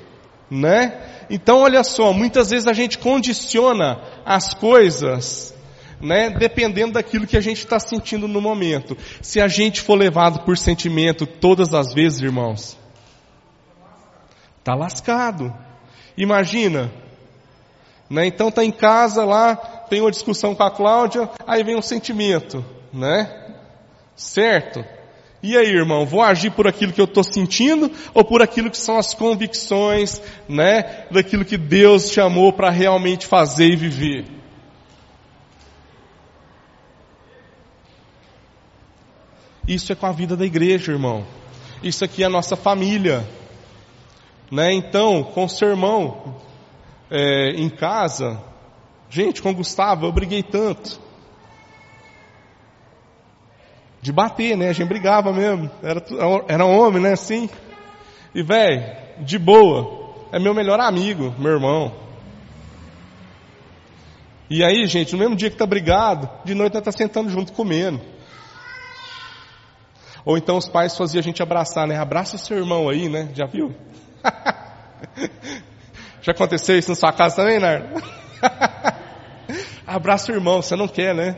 né? 0.50 1.26
Então, 1.30 1.60
olha 1.62 1.84
só, 1.84 2.14
muitas 2.14 2.52
vezes 2.52 2.68
a 2.68 2.74
gente 2.74 3.00
condiciona 3.00 4.00
as 4.24 4.54
coisas, 4.54 5.56
né, 6.00 6.30
dependendo 6.30 6.94
daquilo 6.94 7.26
que 7.26 7.36
a 7.36 7.42
gente 7.42 7.58
está 7.58 7.80
sentindo 7.80 8.28
no 8.28 8.40
momento. 8.40 8.96
Se 9.22 9.42
a 9.42 9.48
gente 9.48 9.82
for 9.82 9.96
levado 9.96 10.46
por 10.46 10.56
sentimento 10.56 11.26
todas 11.26 11.74
as 11.74 11.94
vezes, 11.94 12.22
irmãos, 12.22 12.78
tá 14.66 14.74
lascado. 14.74 15.54
Imagina, 16.18 16.92
né? 18.10 18.26
Então 18.26 18.50
tá 18.52 18.66
em 18.66 18.72
casa 18.72 19.24
lá, 19.24 19.56
tem 19.56 20.02
uma 20.02 20.10
discussão 20.10 20.56
com 20.56 20.64
a 20.64 20.72
Cláudia, 20.72 21.30
aí 21.46 21.64
vem 21.64 21.78
um 21.78 21.84
sentimento, 21.84 22.66
né? 22.92 23.54
Certo? 24.16 24.84
E 25.44 25.56
aí, 25.56 25.68
irmão, 25.68 26.04
vou 26.04 26.24
agir 26.24 26.50
por 26.50 26.68
aquilo 26.68 26.92
que 26.92 27.00
eu 27.00 27.06
estou 27.06 27.24
sentindo 27.24 27.92
ou 28.12 28.26
por 28.26 28.42
aquilo 28.42 28.72
que 28.72 28.78
são 28.78 28.98
as 28.98 29.14
convicções, 29.14 30.20
né, 30.50 31.06
daquilo 31.12 31.46
que 31.46 31.58
Deus 31.58 32.10
chamou 32.10 32.52
para 32.52 32.72
realmente 32.72 33.28
fazer 33.28 33.68
e 33.68 33.76
viver? 33.76 34.26
Isso 39.68 39.92
é 39.92 39.96
com 39.96 40.08
a 40.08 40.12
vida 40.12 40.36
da 40.36 40.46
igreja, 40.46 40.92
irmão. 40.92 41.24
Isso 41.84 42.04
aqui 42.04 42.24
é 42.24 42.26
a 42.26 42.30
nossa 42.30 42.56
família. 42.56 43.24
Né? 44.52 44.74
Então, 44.74 45.24
com 45.24 45.46
o 45.46 45.50
seu 45.50 45.70
irmão 45.70 46.36
é, 47.10 47.52
em 47.52 47.70
casa, 47.70 48.42
gente, 49.10 49.42
com 49.42 49.52
o 49.52 49.56
Gustavo, 49.56 50.06
eu 50.06 50.12
briguei 50.12 50.44
tanto 50.44 51.00
de 54.06 54.12
bater, 54.12 54.56
né? 54.56 54.70
A 54.70 54.74
gente 54.74 54.88
brigava 54.88 55.34
mesmo. 55.34 55.70
Era, 55.82 56.06
era 56.48 56.64
homem, 56.64 57.02
né? 57.02 57.14
Assim. 57.14 57.50
E, 58.36 58.44
velho, 58.44 58.96
de 59.20 59.40
boa. 59.40 60.14
É 60.32 60.40
meu 60.40 60.54
melhor 60.54 60.80
amigo, 60.80 61.34
meu 61.40 61.54
irmão. 61.54 61.92
E 64.48 64.64
aí, 64.64 64.86
gente, 64.86 65.14
no 65.14 65.18
mesmo 65.18 65.36
dia 65.36 65.50
que 65.50 65.58
tá 65.58 65.66
brigado, 65.66 66.30
de 66.44 66.54
noite 66.54 66.80
tá 66.80 66.92
sentando 66.92 67.32
junto 67.32 67.52
comendo. 67.52 68.00
Ou 70.24 70.38
então 70.38 70.58
os 70.58 70.70
pais 70.70 70.96
faziam 70.96 71.20
a 71.20 71.24
gente 71.24 71.42
abraçar, 71.42 71.88
né? 71.88 71.98
Abraça 71.98 72.38
seu 72.38 72.58
irmão 72.58 72.88
aí, 72.88 73.10
né? 73.10 73.30
Já 73.34 73.48
viu? 73.48 73.74
Já 76.22 76.32
aconteceu 76.32 76.78
isso 76.78 76.90
na 76.90 76.96
sua 76.96 77.12
casa 77.14 77.36
também, 77.38 77.60
Nardo? 77.60 78.02
Abraça 79.86 80.32
o 80.32 80.36
irmão, 80.36 80.62
você 80.62 80.76
não 80.76 80.88
quer, 80.88 81.14
né? 81.14 81.36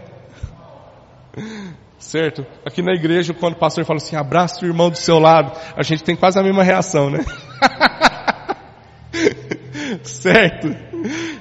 Certo? 2.00 2.46
Aqui 2.66 2.82
na 2.82 2.94
igreja, 2.94 3.34
quando 3.34 3.56
o 3.56 3.60
pastor 3.60 3.84
fala 3.84 3.98
assim, 3.98 4.16
abraça 4.16 4.64
o 4.64 4.68
irmão 4.68 4.90
do 4.90 4.98
seu 4.98 5.20
lado, 5.20 5.52
a 5.76 5.84
gente 5.84 6.04
tem 6.04 6.16
quase 6.16 6.40
a 6.40 6.44
mesma 6.44 6.64
reação, 6.64 7.10
né? 7.10 7.26
certo? 10.04 10.70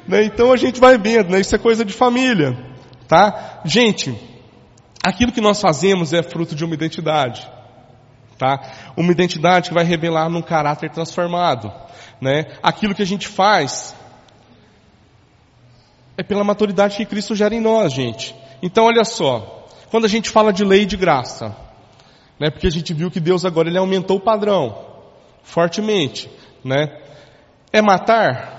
Né? 0.09 0.25
Então 0.25 0.53
a 0.53 0.57
gente 0.57 0.81
vai 0.81 0.99
vendo, 0.99 1.31
né? 1.31 1.41
Isso 1.41 1.55
é 1.55 1.59
coisa 1.59 1.85
de 1.85 1.93
família, 1.93 2.57
tá? 3.07 3.61
Gente, 3.65 4.19
aquilo 5.05 5.31
que 5.31 5.41
nós 5.41 5.61
fazemos 5.61 6.13
é 6.13 6.23
fruto 6.23 6.55
de 6.55 6.65
uma 6.65 6.75
identidade, 6.75 7.49
tá? 8.39 8.61
Uma 8.97 9.13
identidade 9.13 9.69
que 9.69 9.75
vai 9.75 9.85
revelar 9.85 10.29
num 10.29 10.43
caráter 10.43 10.91
transformado, 10.91 11.73
né? 12.21 12.47
Aquilo 12.63 12.95
que 12.95 13.03
a 13.03 13.07
gente 13.07 13.29
faz 13.29 13.95
é 16.17 16.23
pela 16.23 16.45
maturidade 16.45 16.97
que 16.97 17.05
Cristo 17.05 17.35
gera 17.35 17.55
em 17.55 17.61
nós, 17.61 17.93
gente. 17.93 18.35
Então 18.63 18.85
olha 18.85 19.05
só, 19.05 19.67
quando 19.91 20.05
a 20.05 20.09
gente 20.09 20.31
fala 20.31 20.53
de 20.53 20.65
lei 20.65 20.87
de 20.87 20.97
graça, 20.97 21.55
né? 22.39 22.51
Porque 22.51 22.67
a 22.67 22.71
gente 22.71 22.93
viu 22.93 23.11
que 23.11 23.21
Deus 23.21 23.45
agora 23.45 23.69
ele 23.69 23.79
aumentou 23.79 24.19
o 24.19 24.21
padrão 24.21 24.87
fortemente, 25.43 26.31
né? 26.65 27.01
É 27.73 27.81
matar? 27.81 28.57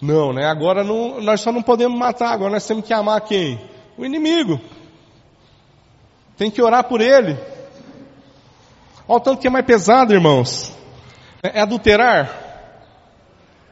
Não, 0.00 0.32
né? 0.32 0.46
Agora 0.46 0.82
não, 0.82 1.20
nós 1.20 1.40
só 1.40 1.52
não 1.52 1.62
podemos 1.62 1.98
matar, 1.98 2.32
agora 2.32 2.52
nós 2.52 2.66
temos 2.66 2.84
que 2.84 2.92
amar 2.92 3.20
quem? 3.22 3.60
O 3.98 4.04
inimigo. 4.04 4.60
Tem 6.36 6.50
que 6.50 6.62
orar 6.62 6.84
por 6.84 7.00
ele. 7.00 7.36
Olha 9.10 9.16
o 9.16 9.20
tanto 9.20 9.40
que 9.40 9.48
é 9.48 9.50
mais 9.50 9.66
pesado, 9.66 10.14
irmãos. 10.14 10.72
É 11.42 11.60
adulterar? 11.60 12.30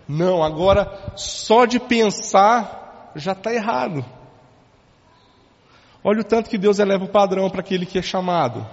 Não, 0.09 0.42
agora 0.42 1.12
só 1.14 1.64
de 1.64 1.79
pensar 1.79 3.12
já 3.14 3.33
está 3.33 3.55
errado. 3.55 4.05
Olha 6.03 6.22
o 6.22 6.24
tanto 6.24 6.51
que 6.51 6.59
Deus 6.59 6.81
eleva 6.81 7.05
o 7.05 7.09
padrão 7.09 7.48
para 7.48 7.61
aquele 7.61 7.87
que 7.87 8.01
é 8.01 8.03
chamado. 8.03 8.66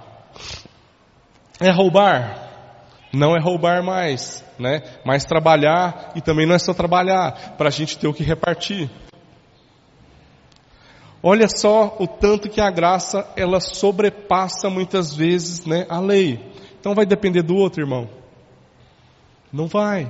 É 1.59 1.69
roubar? 1.69 2.49
Não 3.13 3.37
é 3.37 3.39
roubar 3.39 3.83
mais, 3.83 4.43
né? 4.57 4.81
Mas 5.05 5.23
trabalhar 5.23 6.13
e 6.15 6.21
também 6.21 6.47
não 6.47 6.55
é 6.55 6.59
só 6.59 6.73
trabalhar, 6.73 7.53
para 7.59 7.67
a 7.67 7.71
gente 7.71 7.95
ter 7.95 8.07
o 8.07 8.13
que 8.13 8.23
repartir. 8.23 8.89
Olha 11.27 11.47
só 11.49 11.97
o 11.99 12.05
tanto 12.05 12.47
que 12.47 12.61
a 12.61 12.69
graça 12.69 13.27
ela 13.35 13.59
sobrepassa 13.59 14.69
muitas 14.69 15.11
vezes, 15.11 15.65
né, 15.65 15.87
a 15.89 15.99
lei. 15.99 16.39
Então 16.79 16.93
vai 16.93 17.03
depender 17.03 17.41
do 17.41 17.55
outro, 17.55 17.81
irmão? 17.81 18.07
Não 19.51 19.65
vai. 19.65 20.07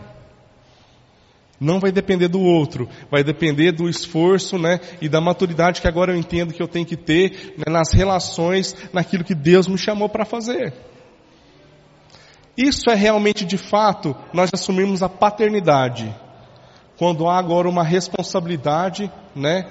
Não 1.58 1.80
vai 1.80 1.90
depender 1.90 2.28
do 2.28 2.42
outro, 2.42 2.90
vai 3.10 3.24
depender 3.24 3.72
do 3.72 3.88
esforço, 3.88 4.58
né, 4.58 4.82
e 5.02 5.08
da 5.08 5.22
maturidade 5.22 5.80
que 5.80 5.88
agora 5.88 6.12
eu 6.12 6.18
entendo 6.18 6.54
que 6.54 6.62
eu 6.62 6.68
tenho 6.68 6.86
que 6.86 6.98
ter 6.98 7.56
né, 7.58 7.72
nas 7.72 7.94
relações, 7.94 8.76
naquilo 8.92 9.24
que 9.24 9.34
Deus 9.34 9.70
me 9.70 9.78
chamou 9.78 10.10
para 10.10 10.26
fazer. 10.26 10.74
Isso 12.58 12.90
é 12.90 12.94
realmente 12.94 13.46
de 13.46 13.58
fato 13.58 14.14
nós 14.34 14.50
assumirmos 14.54 15.02
a 15.02 15.08
paternidade, 15.08 16.14
quando 16.98 17.26
há 17.26 17.40
agora 17.40 17.70
uma 17.70 17.86
responsabilidade, 17.86 19.10
né, 19.34 19.66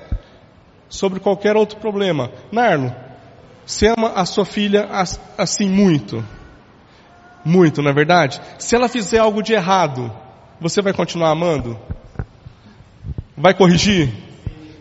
sobre 0.89 1.21
qualquer 1.21 1.57
outro 1.57 1.79
problema. 1.79 2.31
Narno, 2.53 2.95
você 3.67 3.89
ama 3.89 4.13
a 4.15 4.25
sua 4.25 4.45
filha 4.45 4.89
assim 5.39 5.69
muito, 5.69 6.25
muito, 7.45 7.83
na 7.83 7.91
é 7.91 7.95
verdade. 7.95 8.41
Se 8.59 8.77
ela 8.77 8.89
fizer 8.89 9.19
algo 9.19 9.43
de 9.43 9.53
errado, 9.53 10.13
você 10.61 10.83
vai 10.83 10.93
continuar 10.93 11.31
amando? 11.31 11.79
Vai 13.37 13.55
corrigir? 13.55 14.13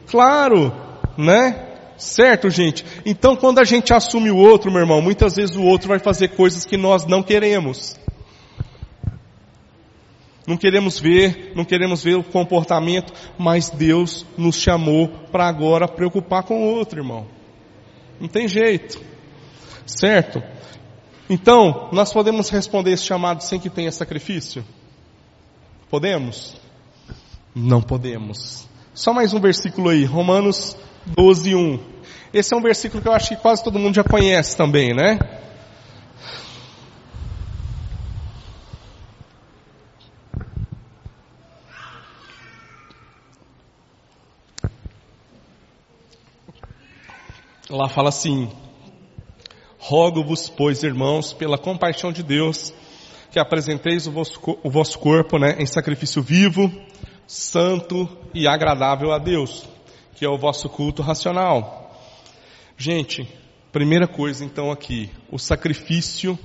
Claro, 0.09 0.73
né? 1.17 1.69
Certo, 1.97 2.49
gente? 2.49 2.85
Então, 3.05 3.35
quando 3.35 3.59
a 3.59 3.63
gente 3.63 3.93
assume 3.93 4.29
o 4.29 4.37
outro, 4.37 4.71
meu 4.71 4.81
irmão, 4.81 5.01
muitas 5.01 5.35
vezes 5.35 5.55
o 5.55 5.63
outro 5.63 5.87
vai 5.87 5.99
fazer 5.99 6.29
coisas 6.29 6.65
que 6.65 6.77
nós 6.77 7.05
não 7.05 7.23
queremos. 7.23 7.95
Não 10.45 10.57
queremos 10.57 10.99
ver, 10.99 11.53
não 11.55 11.63
queremos 11.63 12.03
ver 12.03 12.15
o 12.15 12.23
comportamento, 12.23 13.13
mas 13.37 13.69
Deus 13.69 14.25
nos 14.37 14.57
chamou 14.57 15.07
para 15.31 15.47
agora 15.47 15.87
preocupar 15.87 16.43
com 16.43 16.61
o 16.61 16.75
outro, 16.75 16.99
irmão. 16.99 17.25
Não 18.19 18.27
tem 18.27 18.47
jeito. 18.47 19.01
Certo? 19.85 20.43
Então, 21.29 21.89
nós 21.91 22.11
podemos 22.11 22.49
responder 22.49 22.91
esse 22.91 23.05
chamado 23.05 23.41
sem 23.41 23.59
que 23.59 23.69
tenha 23.69 23.91
sacrifício? 23.91 24.65
Podemos? 25.89 26.55
Não 27.55 27.81
podemos. 27.81 28.67
Só 28.93 29.13
mais 29.13 29.33
um 29.33 29.39
versículo 29.39 29.89
aí, 29.89 30.03
Romanos 30.03 30.75
12, 31.05 31.55
1. 31.55 31.79
Esse 32.33 32.53
é 32.53 32.57
um 32.57 32.61
versículo 32.61 33.01
que 33.01 33.07
eu 33.07 33.13
acho 33.13 33.29
que 33.29 33.35
quase 33.37 33.63
todo 33.63 33.79
mundo 33.79 33.95
já 33.95 34.03
conhece 34.03 34.57
também, 34.57 34.93
né? 34.93 35.19
Lá 47.73 47.89
fala 47.89 48.09
assim: 48.09 48.51
Rogo-vos, 49.79 50.47
pois, 50.47 50.83
irmãos, 50.83 51.33
pela 51.33 51.57
compaixão 51.57 52.11
de 52.11 52.21
Deus, 52.21 52.71
que 53.31 53.39
apresenteis 53.39 54.05
o 54.05 54.11
vosso, 54.11 54.39
o 54.63 54.69
vosso 54.69 54.99
corpo 54.99 55.39
né, 55.39 55.55
em 55.57 55.65
sacrifício 55.65 56.21
vivo, 56.21 56.71
santo 57.25 58.07
e 58.31 58.47
agradável 58.47 59.11
a 59.11 59.17
Deus, 59.17 59.67
que 60.13 60.23
é 60.23 60.29
o 60.29 60.37
vosso 60.37 60.69
culto 60.69 61.01
racional. 61.01 61.97
Gente, 62.77 63.27
primeira 63.71 64.07
coisa 64.07 64.45
então 64.45 64.71
aqui, 64.71 65.09
o 65.31 65.39
sacrifício, 65.39 66.37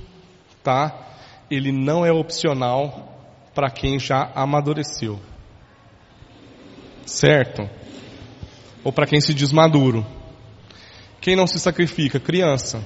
tá? 0.64 1.10
Ele 1.50 1.70
não 1.70 2.06
é 2.06 2.10
opcional 2.10 3.20
para 3.54 3.68
quem 3.68 3.98
já 3.98 4.32
amadureceu. 4.34 5.20
Certo? 7.04 7.68
Ou 8.82 8.90
para 8.90 9.06
quem 9.06 9.20
se 9.20 9.34
diz 9.34 9.52
maduro. 9.52 10.16
Quem 11.20 11.36
não 11.36 11.46
se 11.46 11.58
sacrifica? 11.58 12.20
Criança. 12.20 12.84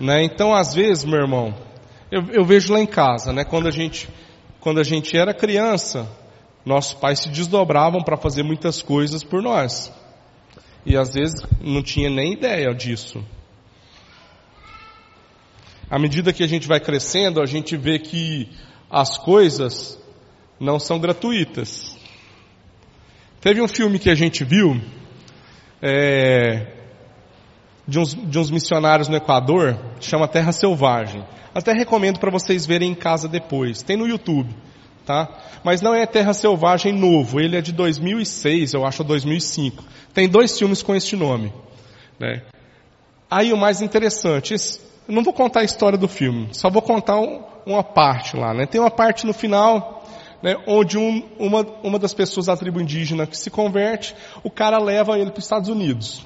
Né? 0.00 0.22
Então, 0.22 0.54
às 0.54 0.74
vezes, 0.74 1.04
meu 1.04 1.20
irmão, 1.20 1.54
eu, 2.10 2.24
eu 2.30 2.44
vejo 2.44 2.72
lá 2.72 2.80
em 2.80 2.86
casa, 2.86 3.32
né? 3.32 3.44
Quando 3.44 3.66
a 3.66 3.70
gente, 3.70 4.08
quando 4.60 4.78
a 4.78 4.84
gente 4.84 5.16
era 5.16 5.34
criança, 5.34 6.08
nossos 6.64 6.94
pais 6.94 7.20
se 7.20 7.28
desdobravam 7.28 8.02
para 8.02 8.16
fazer 8.16 8.42
muitas 8.42 8.80
coisas 8.80 9.24
por 9.24 9.42
nós. 9.42 9.92
E 10.86 10.96
às 10.96 11.14
vezes 11.14 11.42
não 11.60 11.82
tinha 11.82 12.08
nem 12.08 12.32
ideia 12.32 12.72
disso. 12.74 13.24
À 15.90 15.98
medida 15.98 16.32
que 16.32 16.44
a 16.44 16.46
gente 16.46 16.68
vai 16.68 16.78
crescendo, 16.78 17.40
a 17.40 17.46
gente 17.46 17.76
vê 17.76 17.98
que 17.98 18.48
as 18.90 19.18
coisas 19.18 19.98
não 20.60 20.78
são 20.78 20.98
gratuitas. 20.98 21.97
Teve 23.40 23.62
um 23.62 23.68
filme 23.68 23.98
que 23.98 24.10
a 24.10 24.14
gente 24.14 24.42
viu, 24.42 24.80
é, 25.80 26.66
de, 27.86 27.98
uns, 27.98 28.14
de 28.14 28.38
uns 28.38 28.50
missionários 28.50 29.08
no 29.08 29.16
Equador, 29.16 29.78
chama 30.00 30.26
Terra 30.26 30.50
Selvagem. 30.50 31.24
Até 31.54 31.72
recomendo 31.72 32.18
para 32.18 32.30
vocês 32.30 32.66
verem 32.66 32.90
em 32.90 32.94
casa 32.94 33.28
depois. 33.28 33.80
Tem 33.80 33.96
no 33.96 34.08
YouTube, 34.08 34.54
tá? 35.06 35.28
Mas 35.62 35.80
não 35.80 35.94
é 35.94 36.04
Terra 36.04 36.34
Selvagem 36.34 36.92
novo, 36.92 37.40
ele 37.40 37.56
é 37.56 37.60
de 37.60 37.72
2006, 37.72 38.74
eu 38.74 38.84
acho, 38.84 39.04
2005. 39.04 39.84
Tem 40.12 40.28
dois 40.28 40.58
filmes 40.58 40.82
com 40.82 40.94
este 40.94 41.14
nome, 41.14 41.52
né? 42.18 42.42
Aí 43.30 43.52
o 43.52 43.56
mais 43.56 43.82
interessante, 43.82 44.54
não 45.06 45.22
vou 45.22 45.32
contar 45.32 45.60
a 45.60 45.64
história 45.64 45.98
do 45.98 46.08
filme, 46.08 46.48
só 46.52 46.68
vou 46.68 46.82
contar 46.82 47.20
um, 47.20 47.42
uma 47.64 47.84
parte 47.84 48.36
lá, 48.36 48.52
né? 48.52 48.66
Tem 48.66 48.80
uma 48.80 48.90
parte 48.90 49.26
no 49.26 49.32
final, 49.32 50.04
né, 50.42 50.56
onde 50.66 50.96
um, 50.96 51.22
uma, 51.38 51.66
uma 51.82 51.98
das 51.98 52.14
pessoas 52.14 52.46
da 52.46 52.56
tribo 52.56 52.80
indígena 52.80 53.26
que 53.26 53.36
se 53.36 53.50
converte, 53.50 54.14
o 54.42 54.50
cara 54.50 54.78
leva 54.78 55.18
ele 55.18 55.30
para 55.30 55.38
os 55.38 55.44
Estados 55.44 55.68
Unidos. 55.68 56.24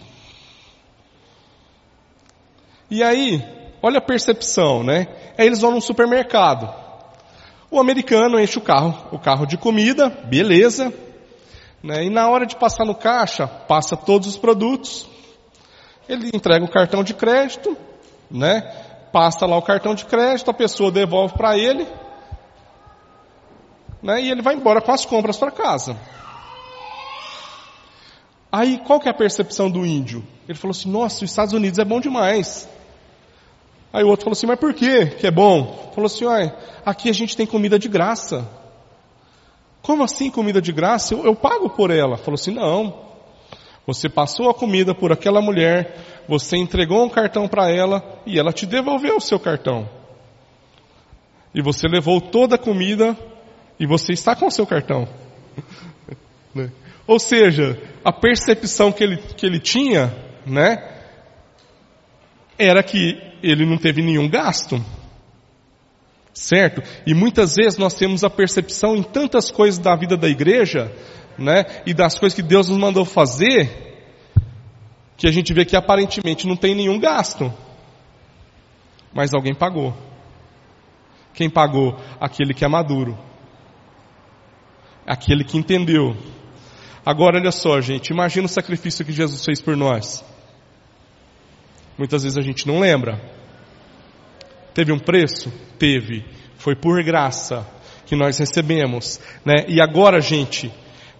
E 2.90 3.02
aí, 3.02 3.42
olha 3.82 3.98
a 3.98 4.02
percepção, 4.02 4.82
né? 4.82 5.08
Aí 5.38 5.46
eles 5.46 5.60
vão 5.60 5.70
num 5.70 5.80
supermercado. 5.80 6.72
O 7.70 7.80
americano 7.80 8.38
enche 8.38 8.58
o 8.58 8.62
carro, 8.62 8.94
o 9.10 9.18
carro 9.18 9.46
de 9.46 9.56
comida, 9.56 10.10
beleza. 10.10 10.92
Né? 11.82 12.04
E 12.04 12.10
na 12.10 12.28
hora 12.28 12.44
de 12.44 12.54
passar 12.54 12.84
no 12.84 12.94
caixa, 12.94 13.46
passa 13.46 13.96
todos 13.96 14.28
os 14.28 14.36
produtos. 14.36 15.08
Ele 16.06 16.30
entrega 16.34 16.62
o 16.64 16.70
cartão 16.70 17.02
de 17.02 17.14
crédito, 17.14 17.74
né? 18.30 18.60
Passa 19.10 19.46
lá 19.46 19.56
o 19.56 19.62
cartão 19.62 19.94
de 19.94 20.04
crédito, 20.04 20.50
a 20.50 20.54
pessoa 20.54 20.90
devolve 20.90 21.34
para 21.34 21.56
ele, 21.56 21.86
né? 24.02 24.20
E 24.20 24.30
ele 24.30 24.42
vai 24.42 24.54
embora 24.54 24.80
com 24.80 24.92
as 24.92 25.04
compras 25.04 25.36
para 25.36 25.50
casa. 25.50 25.96
Aí, 28.50 28.78
qual 28.84 29.00
que 29.00 29.08
é 29.08 29.10
a 29.10 29.14
percepção 29.14 29.70
do 29.70 29.86
índio? 29.86 30.22
Ele 30.46 30.58
falou 30.58 30.72
assim, 30.72 30.90
nossa, 30.90 31.24
os 31.24 31.30
Estados 31.30 31.54
Unidos 31.54 31.78
é 31.78 31.84
bom 31.84 32.00
demais. 32.00 32.68
Aí 33.92 34.04
o 34.04 34.08
outro 34.08 34.24
falou 34.24 34.32
assim, 34.32 34.46
mas 34.46 34.58
por 34.58 34.74
quê 34.74 35.06
que 35.06 35.26
é 35.26 35.30
bom? 35.30 35.90
Falou 35.94 36.06
assim, 36.06 36.24
olha, 36.24 36.54
aqui 36.84 37.08
a 37.08 37.14
gente 37.14 37.36
tem 37.36 37.46
comida 37.46 37.78
de 37.78 37.88
graça. 37.88 38.46
Como 39.80 40.02
assim 40.04 40.30
comida 40.30 40.60
de 40.60 40.72
graça? 40.72 41.14
Eu, 41.14 41.24
eu 41.24 41.34
pago 41.34 41.70
por 41.70 41.90
ela. 41.90 42.16
Falou 42.16 42.34
assim, 42.34 42.52
não. 42.52 43.12
Você 43.86 44.08
passou 44.08 44.48
a 44.48 44.54
comida 44.54 44.94
por 44.94 45.12
aquela 45.12 45.40
mulher, 45.40 45.96
você 46.28 46.56
entregou 46.56 47.04
um 47.04 47.08
cartão 47.08 47.48
para 47.48 47.68
ela 47.68 48.20
e 48.24 48.38
ela 48.38 48.52
te 48.52 48.64
devolveu 48.64 49.16
o 49.16 49.20
seu 49.20 49.40
cartão. 49.40 49.88
E 51.54 51.60
você 51.60 51.88
levou 51.88 52.20
toda 52.20 52.54
a 52.54 52.58
comida 52.58 53.16
e 53.82 53.86
você 53.86 54.12
está 54.12 54.36
com 54.36 54.46
o 54.46 54.50
seu 54.50 54.64
cartão. 54.64 55.08
Né? 56.54 56.70
Ou 57.06 57.18
seja, 57.18 57.80
a 58.04 58.12
percepção 58.12 58.92
que 58.92 59.02
ele, 59.02 59.16
que 59.16 59.46
ele 59.46 59.58
tinha, 59.58 60.14
né, 60.44 60.86
era 62.58 62.82
que 62.82 63.18
ele 63.42 63.64
não 63.64 63.78
teve 63.78 64.02
nenhum 64.02 64.28
gasto. 64.28 64.84
Certo? 66.34 66.82
E 67.06 67.14
muitas 67.14 67.54
vezes 67.56 67.78
nós 67.78 67.94
temos 67.94 68.22
a 68.22 68.28
percepção 68.28 68.94
em 68.94 69.02
tantas 69.02 69.50
coisas 69.50 69.78
da 69.78 69.96
vida 69.96 70.14
da 70.14 70.28
igreja, 70.28 70.92
né? 71.38 71.64
E 71.86 71.94
das 71.94 72.18
coisas 72.18 72.36
que 72.36 72.42
Deus 72.42 72.68
nos 72.68 72.76
mandou 72.76 73.06
fazer, 73.06 73.70
que 75.16 75.26
a 75.26 75.32
gente 75.32 75.54
vê 75.54 75.64
que 75.64 75.74
aparentemente 75.74 76.46
não 76.46 76.54
tem 76.54 76.74
nenhum 76.74 77.00
gasto. 77.00 77.50
Mas 79.14 79.32
alguém 79.32 79.54
pagou. 79.54 79.96
Quem 81.32 81.48
pagou? 81.48 81.98
Aquele 82.20 82.52
que 82.52 82.62
é 82.62 82.68
maduro. 82.68 83.31
Aquele 85.06 85.44
que 85.44 85.58
entendeu. 85.58 86.16
Agora 87.04 87.38
olha 87.38 87.50
só, 87.50 87.80
gente, 87.80 88.10
imagina 88.10 88.46
o 88.46 88.48
sacrifício 88.48 89.04
que 89.04 89.12
Jesus 89.12 89.44
fez 89.44 89.60
por 89.60 89.76
nós. 89.76 90.24
Muitas 91.98 92.22
vezes 92.22 92.38
a 92.38 92.42
gente 92.42 92.66
não 92.66 92.78
lembra. 92.78 93.20
Teve 94.72 94.92
um 94.92 94.98
preço? 94.98 95.52
Teve. 95.78 96.24
Foi 96.56 96.76
por 96.76 97.02
graça 97.02 97.66
que 98.06 98.16
nós 98.16 98.38
recebemos, 98.38 99.20
né? 99.44 99.64
E 99.68 99.80
agora, 99.80 100.20
gente, 100.20 100.72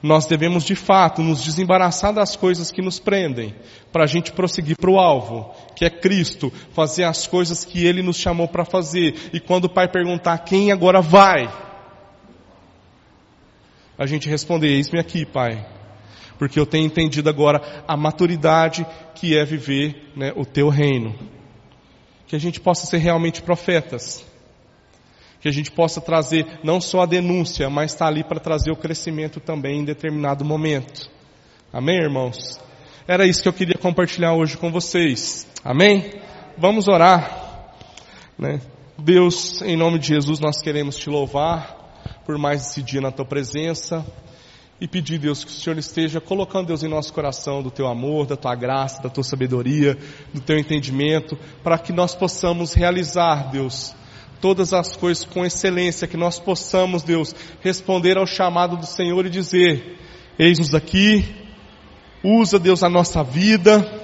nós 0.02 0.26
devemos 0.26 0.64
de 0.64 0.74
fato 0.74 1.22
nos 1.22 1.42
desembaraçar 1.42 2.12
das 2.12 2.34
coisas 2.36 2.70
que 2.70 2.82
nos 2.82 2.98
prendem, 2.98 3.54
para 3.92 4.04
a 4.04 4.06
gente 4.06 4.32
prosseguir 4.32 4.76
para 4.76 4.90
o 4.90 4.98
alvo, 4.98 5.54
que 5.76 5.84
é 5.84 5.90
Cristo, 5.90 6.52
fazer 6.72 7.04
as 7.04 7.26
coisas 7.26 7.64
que 7.64 7.86
Ele 7.86 8.02
nos 8.02 8.16
chamou 8.16 8.48
para 8.48 8.64
fazer. 8.64 9.30
E 9.32 9.40
quando 9.40 9.66
o 9.66 9.72
Pai 9.72 9.88
perguntar 9.88 10.38
quem 10.38 10.72
agora 10.72 11.00
vai, 11.00 11.48
a 14.02 14.06
gente 14.06 14.28
responder: 14.28 14.68
Eis-me 14.68 14.98
aqui, 14.98 15.24
Pai. 15.24 15.64
Porque 16.38 16.58
eu 16.58 16.66
tenho 16.66 16.86
entendido 16.86 17.28
agora 17.28 17.84
a 17.86 17.96
maturidade 17.96 18.84
que 19.14 19.36
é 19.36 19.44
viver 19.44 20.10
né, 20.16 20.32
o 20.34 20.44
Teu 20.44 20.68
reino. 20.68 21.14
Que 22.26 22.34
a 22.34 22.38
gente 22.38 22.60
possa 22.60 22.86
ser 22.86 22.98
realmente 22.98 23.42
profetas 23.42 24.24
que 25.42 25.48
a 25.48 25.52
gente 25.52 25.72
possa 25.72 26.00
trazer 26.00 26.46
não 26.62 26.80
só 26.80 27.02
a 27.02 27.06
denúncia, 27.06 27.68
mas 27.68 27.90
estar 27.90 28.04
tá 28.04 28.10
ali 28.10 28.22
para 28.22 28.38
trazer 28.38 28.70
o 28.70 28.76
crescimento 28.76 29.40
também 29.40 29.80
em 29.80 29.84
determinado 29.84 30.44
momento. 30.44 31.10
Amém, 31.72 31.96
irmãos? 31.96 32.60
Era 33.08 33.26
isso 33.26 33.42
que 33.42 33.48
eu 33.48 33.52
queria 33.52 33.74
compartilhar 33.74 34.34
hoje 34.34 34.56
com 34.56 34.70
vocês. 34.70 35.48
Amém? 35.64 36.12
Vamos 36.56 36.86
orar. 36.86 37.74
Né? 38.38 38.60
Deus, 38.96 39.60
em 39.62 39.76
nome 39.76 39.98
de 39.98 40.06
Jesus, 40.08 40.38
nós 40.38 40.62
queremos 40.62 40.96
te 40.96 41.10
louvar 41.10 41.81
por 42.24 42.38
mais 42.38 42.68
esse 42.68 42.82
dia 42.82 43.00
na 43.00 43.10
tua 43.10 43.24
presença 43.24 44.04
e 44.80 44.88
pedir, 44.88 45.18
Deus, 45.18 45.44
que 45.44 45.50
o 45.50 45.54
Senhor 45.54 45.78
esteja 45.78 46.20
colocando, 46.20 46.66
Deus, 46.66 46.82
em 46.82 46.88
nosso 46.88 47.12
coração 47.12 47.62
do 47.62 47.70
teu 47.70 47.86
amor, 47.86 48.26
da 48.26 48.36
tua 48.36 48.54
graça, 48.56 49.00
da 49.00 49.08
tua 49.08 49.22
sabedoria, 49.22 49.96
do 50.34 50.40
teu 50.40 50.58
entendimento, 50.58 51.38
para 51.62 51.78
que 51.78 51.92
nós 51.92 52.16
possamos 52.16 52.74
realizar, 52.74 53.50
Deus, 53.52 53.94
todas 54.40 54.72
as 54.72 54.96
coisas 54.96 55.24
com 55.24 55.44
excelência, 55.44 56.08
que 56.08 56.16
nós 56.16 56.40
possamos, 56.40 57.04
Deus, 57.04 57.32
responder 57.60 58.18
ao 58.18 58.26
chamado 58.26 58.76
do 58.76 58.84
Senhor 58.84 59.24
e 59.24 59.30
dizer, 59.30 59.98
eis-nos 60.36 60.74
aqui, 60.74 61.24
usa, 62.24 62.58
Deus, 62.58 62.82
a 62.82 62.88
nossa 62.88 63.22
vida, 63.22 64.02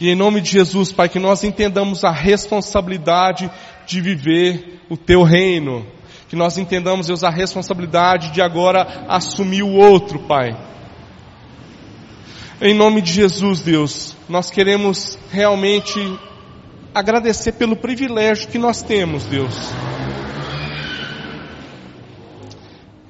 e 0.00 0.08
em 0.08 0.16
nome 0.16 0.40
de 0.40 0.50
Jesus, 0.50 0.90
Pai, 0.90 1.08
que 1.08 1.18
nós 1.18 1.44
entendamos 1.44 2.02
a 2.04 2.10
responsabilidade 2.10 3.48
de 3.86 4.00
viver 4.00 4.80
o 4.88 4.96
Teu 4.96 5.22
reino, 5.22 5.86
que 6.30 6.36
nós 6.36 6.56
entendamos, 6.56 7.08
Deus, 7.08 7.24
a 7.24 7.28
responsabilidade 7.28 8.30
de 8.30 8.40
agora 8.40 9.04
assumir 9.08 9.64
o 9.64 9.72
outro, 9.72 10.20
Pai. 10.20 10.56
Em 12.62 12.72
nome 12.72 13.02
de 13.02 13.12
Jesus, 13.12 13.62
Deus, 13.62 14.16
nós 14.28 14.48
queremos 14.48 15.18
realmente 15.32 15.98
agradecer 16.94 17.50
pelo 17.52 17.74
privilégio 17.74 18.46
que 18.46 18.58
nós 18.58 18.80
temos, 18.80 19.24
Deus. 19.24 19.72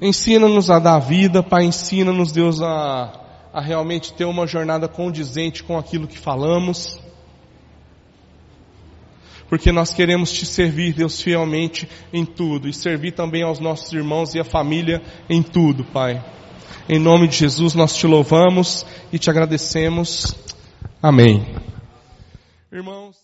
Ensina-nos 0.01 0.71
a 0.71 0.79
dar 0.79 0.97
vida, 0.97 1.43
Pai, 1.43 1.65
ensina-nos, 1.65 2.31
Deus, 2.31 2.59
a, 2.59 3.11
a 3.53 3.61
realmente 3.61 4.13
ter 4.13 4.25
uma 4.25 4.47
jornada 4.47 4.87
condizente 4.87 5.63
com 5.63 5.77
aquilo 5.77 6.07
que 6.07 6.17
falamos. 6.17 6.99
Porque 9.51 9.69
nós 9.69 9.93
queremos 9.93 10.31
te 10.31 10.45
servir, 10.45 10.93
Deus, 10.93 11.19
fielmente 11.19 11.85
em 12.13 12.23
tudo 12.23 12.69
e 12.69 12.73
servir 12.73 13.11
também 13.11 13.43
aos 13.43 13.59
nossos 13.59 13.91
irmãos 13.91 14.33
e 14.33 14.39
à 14.39 14.45
família 14.45 15.01
em 15.29 15.43
tudo, 15.43 15.83
Pai. 15.83 16.23
Em 16.87 16.97
nome 16.97 17.27
de 17.27 17.35
Jesus 17.35 17.75
nós 17.75 17.93
te 17.93 18.07
louvamos 18.07 18.85
e 19.11 19.19
te 19.19 19.29
agradecemos. 19.29 20.33
Amém. 21.03 21.45
Irmãos, 22.71 23.20